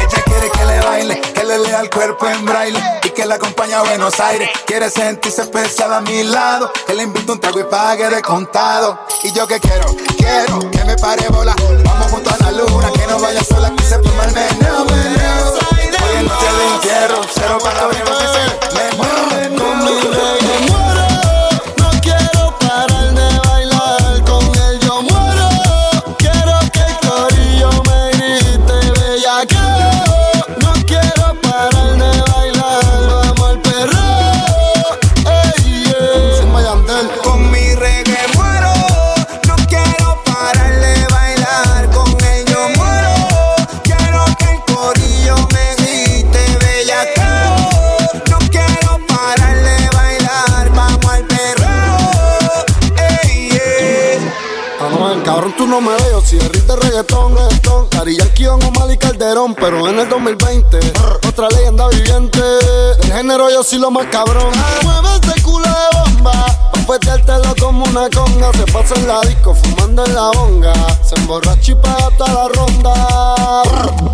Ella 0.00 0.22
quiere 0.24 0.50
que 0.50 0.64
le 0.64 0.80
baile, 0.80 1.20
que 1.20 1.44
le 1.44 1.58
lea 1.58 1.80
el 1.80 1.90
cuerpo 1.90 2.28
en 2.28 2.44
braille 2.44 2.82
y 3.04 3.10
que 3.10 3.24
la 3.26 3.36
acompañe 3.36 3.74
a 3.74 3.82
Buenos 3.82 4.18
Aires. 4.20 4.50
Quiere 4.66 4.90
sentirse 4.90 5.42
especial 5.42 5.92
a 5.92 6.00
mi 6.00 6.24
lado, 6.24 6.72
que 6.86 6.94
le 6.94 7.04
invite 7.04 7.30
un 7.30 7.40
trago 7.40 7.60
y 7.60 7.64
pague 7.64 8.08
de 8.08 8.22
contado. 8.22 9.06
Y 9.22 9.32
yo 9.32 9.46
que 9.46 9.60
quiero, 9.60 9.94
quiero 10.16 10.58
que 10.70 10.84
me 10.84 10.96
pare 10.96 11.28
bola. 11.28 11.54
Vamos 11.84 12.10
junto 12.10 12.30
a 12.30 12.36
la 12.38 12.50
luna, 12.52 12.90
que 12.92 13.06
no 13.06 13.20
vaya 13.20 13.44
sola, 13.44 13.70
que 13.76 13.84
se 13.84 13.98
toma 13.98 14.24
el 14.24 14.32
meneo. 14.32 14.86
Noche 16.22 16.46
de 16.52 16.66
entierro, 16.74 17.22
cero 17.34 17.58
palabras, 17.62 17.98
meneo, 17.98 18.69
dinero, 63.30 63.48
yo 63.48 63.62
soy 63.62 63.78
lo 63.78 63.92
más 63.92 64.06
cabrón. 64.06 64.52
Mueve 64.82 65.19
peteártelo 66.90 67.54
como 67.60 67.84
una 67.84 68.08
conga. 68.10 68.52
Se 68.52 68.64
pasa 68.72 68.94
en 68.96 69.06
la 69.06 69.20
disco 69.20 69.54
fumando 69.54 70.04
en 70.04 70.14
la 70.14 70.30
bonga. 70.32 70.72
Se 71.04 71.14
emborracha 71.14 71.72
y 71.72 71.74
hasta 71.74 72.32
la 72.32 72.48
ronda. 72.48 72.94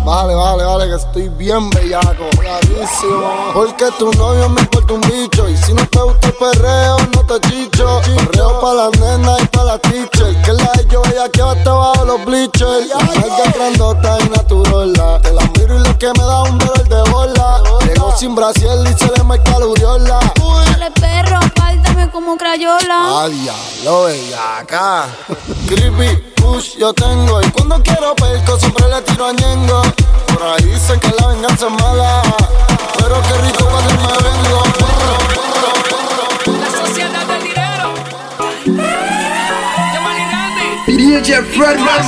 Vale, 0.05 0.35
vale, 0.35 0.63
vale, 0.63 0.87
que 0.87 0.95
estoy 0.95 1.29
bien 1.29 1.69
bellaco. 1.71 2.29
Bravísimo. 2.37 3.53
Porque 3.53 3.85
tu 3.97 4.11
novio 4.13 4.49
me 4.49 4.61
importa 4.61 4.93
un 4.93 5.01
bicho. 5.01 5.49
Y 5.49 5.57
si 5.57 5.73
no 5.73 5.87
te 5.87 6.01
gusta 6.01 6.27
el 6.27 6.33
perreo, 6.33 6.97
no 7.15 7.25
te 7.25 7.49
chicho. 7.49 8.01
Perreo 8.31 8.61
pa' 8.61 8.73
la 8.73 8.89
nena 8.99 9.37
y 9.41 9.47
pa' 9.47 9.63
la 9.63 9.77
teacher. 9.79 10.39
Que 10.43 10.53
la 10.53 10.71
de 10.73 10.85
yo 10.87 11.01
ella 11.11 11.29
que 11.29 11.41
va 11.41 11.53
hasta 11.53 11.73
bajo 11.73 12.05
los 12.05 12.25
bleachers. 12.25 12.87
Larga 12.89 13.51
grandota 13.55 14.17
y 14.23 14.29
naturola. 14.29 15.19
Te 15.21 15.33
la 15.33 15.41
miro 15.57 15.75
y 15.75 15.79
lo 15.79 15.97
que 15.97 16.07
me 16.07 16.23
da 16.23 16.43
un 16.43 16.57
dolor 16.59 16.87
de 16.87 17.11
bola. 17.11 17.61
Llegó 17.85 18.15
sin 18.15 18.35
Brasil, 18.35 18.67
y 18.83 18.93
se 18.97 19.11
le 19.17 19.23
marca 19.23 19.57
la 19.59 19.65
uriola. 19.65 20.19
Dale 20.65 20.91
perro, 20.91 21.39
como 22.17 22.35
Crayola. 22.35 23.25
Adiós, 23.25 23.81
lo 23.83 24.05
veía 24.05 24.57
acá. 24.57 25.05
Creepy 25.67 26.17
push 26.35 26.77
yo 26.79 26.91
tengo. 26.91 27.39
Y 27.43 27.51
cuando 27.51 27.79
quiero 27.83 28.15
perco, 28.15 28.57
siempre 28.57 28.87
le 28.87 29.01
tiro 29.03 29.27
a 29.27 29.33
Ñengo. 29.33 29.83
Por 30.25 30.41
ahí 30.41 30.63
dicen 30.63 30.99
que 30.99 31.11
la 31.19 31.27
venganza 31.27 31.67
es 31.67 31.73
mala. 31.73 32.23
Pero 32.97 33.21
qué 33.21 33.33
rico 33.45 33.65
cuando 33.69 33.93
me 33.93 34.13
vengo. 34.25 34.63
La 36.59 36.69
sociedad 36.87 37.25
del 37.27 37.43
dinero. 37.43 37.93
DJ 40.87 41.43
Fredman 41.43 42.05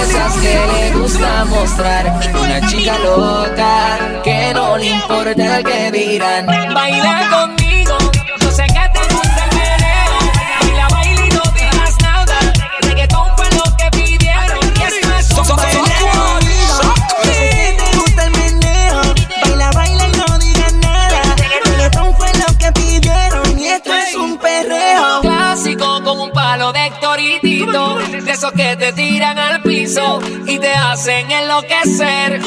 Esas 0.00 0.34
que 0.36 0.54
le 0.72 0.92
gusta 0.98 1.44
mostrar 1.46 2.20
Una 2.40 2.66
chica 2.68 2.98
loca 3.00 4.22
Que 4.22 4.54
no 4.54 4.78
le 4.78 4.86
importa 4.86 5.58
el 5.58 5.64
que 5.64 5.90
dirán 5.90 6.46
Baila 6.46 7.28
conmigo 7.30 7.63
y 30.46 30.58
te 30.58 30.72
hacen 30.72 31.30
enloquecer. 31.30 32.40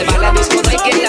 se 0.00 0.06
va 0.06 0.14
a 0.14 0.18
la 0.18 0.32
disco, 0.32 0.62
no 0.62 0.68
hay 0.70 0.76
que 0.76 0.99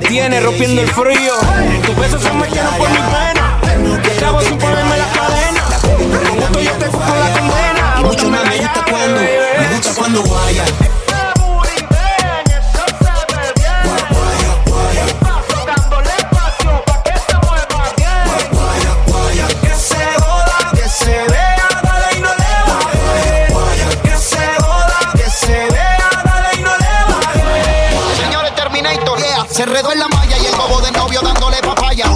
me 0.00 0.06
tiene 0.06 0.40
rompiendo 0.40 0.82
el 0.82 0.88
frío. 0.88 1.32
Tus 1.84 1.96
besos 1.96 2.22
se 2.22 2.32
metieron 2.32 2.74
por 2.76 2.88
mi 2.90 2.98
pena. 2.98 3.60
Te 4.02 4.14
Se 29.58 29.64
enredó 29.64 29.90
en 29.90 29.98
la 29.98 30.06
malla 30.06 30.38
y 30.38 30.46
el 30.46 30.54
bobo 30.54 30.80
de 30.80 30.92
novio 30.92 31.20
dándole 31.20 31.56
papaya. 31.56 32.07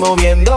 Moviendo. 0.00 0.49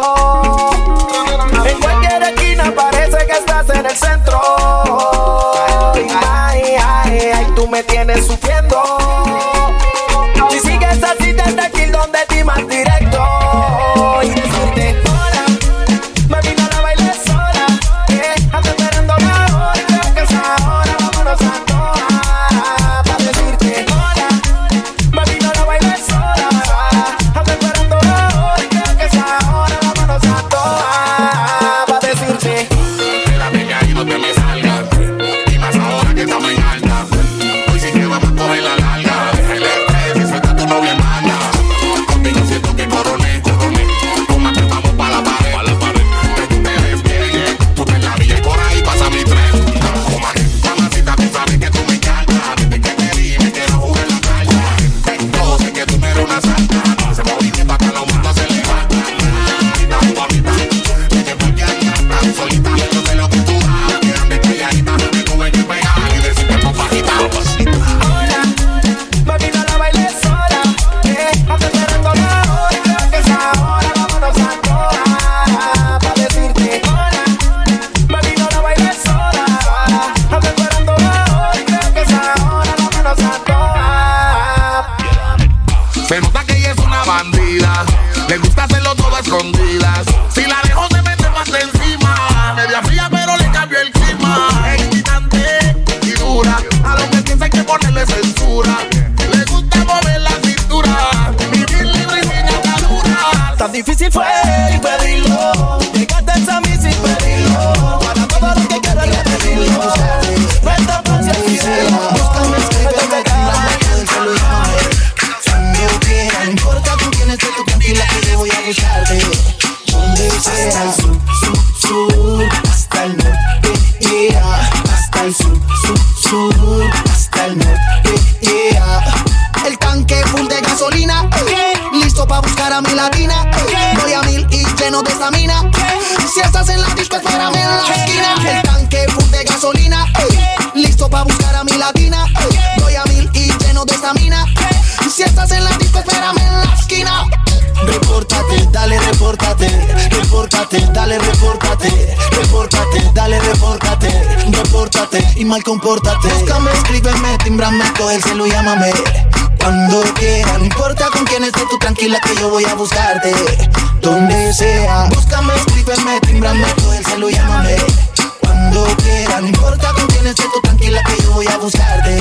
Buscarte. 171.63 172.19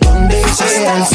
Donde 0.00 0.42
sea, 0.54 1.06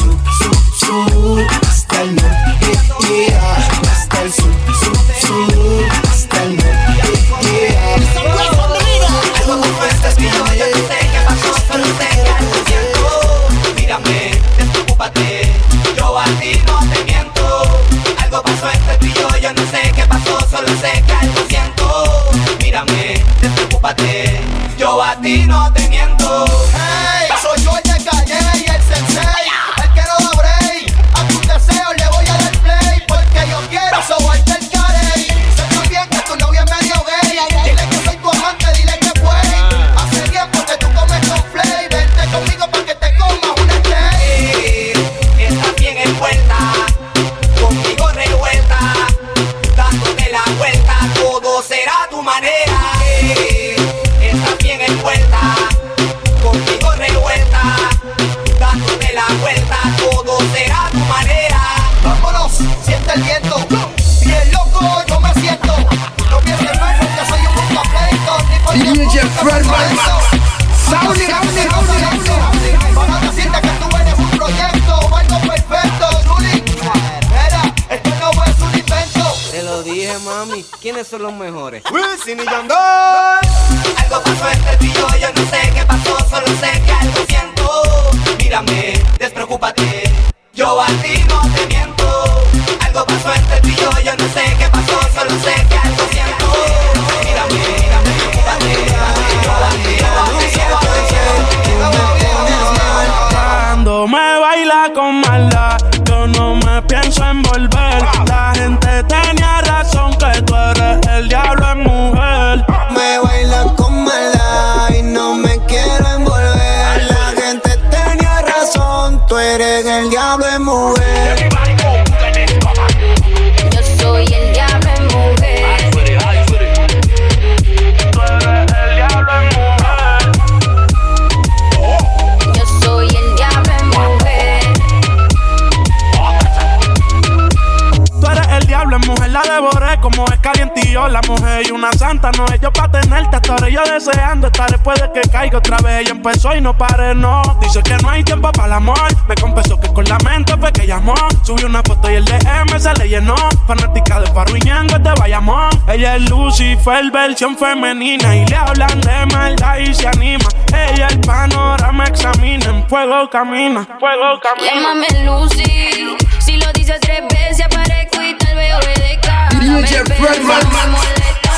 ahora 143.50 143.70
yo 143.70 143.84
deseando 143.84 144.48
estar 144.48 144.70
después 144.70 145.02
de 145.02 145.12
que 145.12 145.30
caiga 145.30 145.58
otra 145.58 145.78
vez. 145.78 146.02
Ella 146.02 146.12
empezó 146.12 146.56
y 146.56 146.62
no 146.62 146.78
pare, 146.78 147.16
no. 147.16 147.42
Dice 147.62 147.82
que 147.84 147.96
no 147.98 148.10
hay 148.10 148.24
tiempo 148.24 148.52
para 148.52 148.68
el 148.68 148.74
amor. 148.74 148.98
Me 149.28 149.36
confesó 149.36 149.80
que 149.80 149.88
con 149.94 150.06
la 150.06 150.18
mente 150.20 150.56
fue 150.58 150.72
que 150.72 150.88
llamó. 150.88 151.16
Subió 151.44 151.68
una 151.68 151.82
foto 151.84 152.10
y 152.10 152.16
el 152.16 152.26
DM 152.26 152.80
se 152.80 152.94
le 152.96 153.10
llenó. 153.10 153.36
Fanática 153.68 154.20
de 154.20 154.32
Farruñango, 154.32 155.02
te 155.02 155.10
vayamos. 155.20 155.76
Ella 155.88 156.16
es 156.16 156.30
Lucifer, 156.30 157.12
versión 157.12 157.58
femenina. 157.58 158.36
Y 158.36 158.46
le 158.46 158.56
hablan 158.56 159.02
de 159.02 159.26
maldad 159.28 159.78
y 159.78 159.94
se 159.94 160.08
anima. 160.08 160.46
Ella 160.74 161.08
el 161.08 161.20
panorama 161.22 162.06
examina. 162.06 162.66
En 162.66 162.88
fuego 162.88 163.30
camina, 163.30 163.86
fuego 164.00 164.40
camina. 164.42 164.74
Llámame 164.74 165.08
Lucy. 165.26 166.18
Si 166.40 166.58
lo 166.58 166.72
dices 166.74 167.00
tres 167.02 167.22
veces 167.30 167.66
aparezco 167.66 168.22
y 168.22 168.38
tal 168.38 168.56
vez 168.56 168.74
obedezca. 168.76 169.50
DJ 169.60 170.06
Fred. 170.06 170.42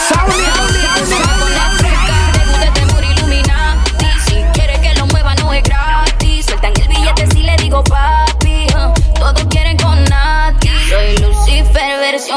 Saudi, 0.08 0.57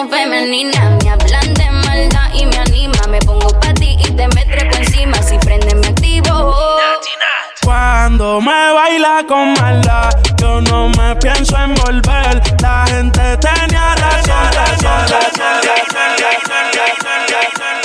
sensación 0.00 0.10
femenina. 0.10 0.98
Me 1.02 1.10
hablan 1.10 1.54
de 1.54 1.70
maldad 1.70 2.30
y 2.34 2.46
me 2.46 2.56
anima. 2.56 3.06
Me 3.08 3.18
pongo 3.20 3.48
pa' 3.60 3.74
ti 3.74 3.96
y 3.98 4.10
te 4.10 4.28
me 4.28 4.44
trepo 4.44 4.76
encima. 4.76 5.22
Si 5.22 5.38
prende, 5.38 5.74
me 5.74 5.86
activo. 5.88 6.54
Cuando 7.64 8.40
me 8.40 8.72
baila 8.72 9.24
con 9.28 9.52
maldad, 9.54 10.10
yo 10.36 10.60
no 10.60 10.88
me 10.88 11.16
pienso 11.16 11.56
envolver. 11.56 12.40
La 12.62 12.84
gente 12.86 13.36
tenía 13.38 13.94
razón, 13.96 14.52
razón, 14.54 15.08
razón, 15.08 15.30
razón, 15.30 15.60
razón. 15.68 16.16
razón, 16.18 16.66
razón, 16.74 17.20
razón 17.28 17.79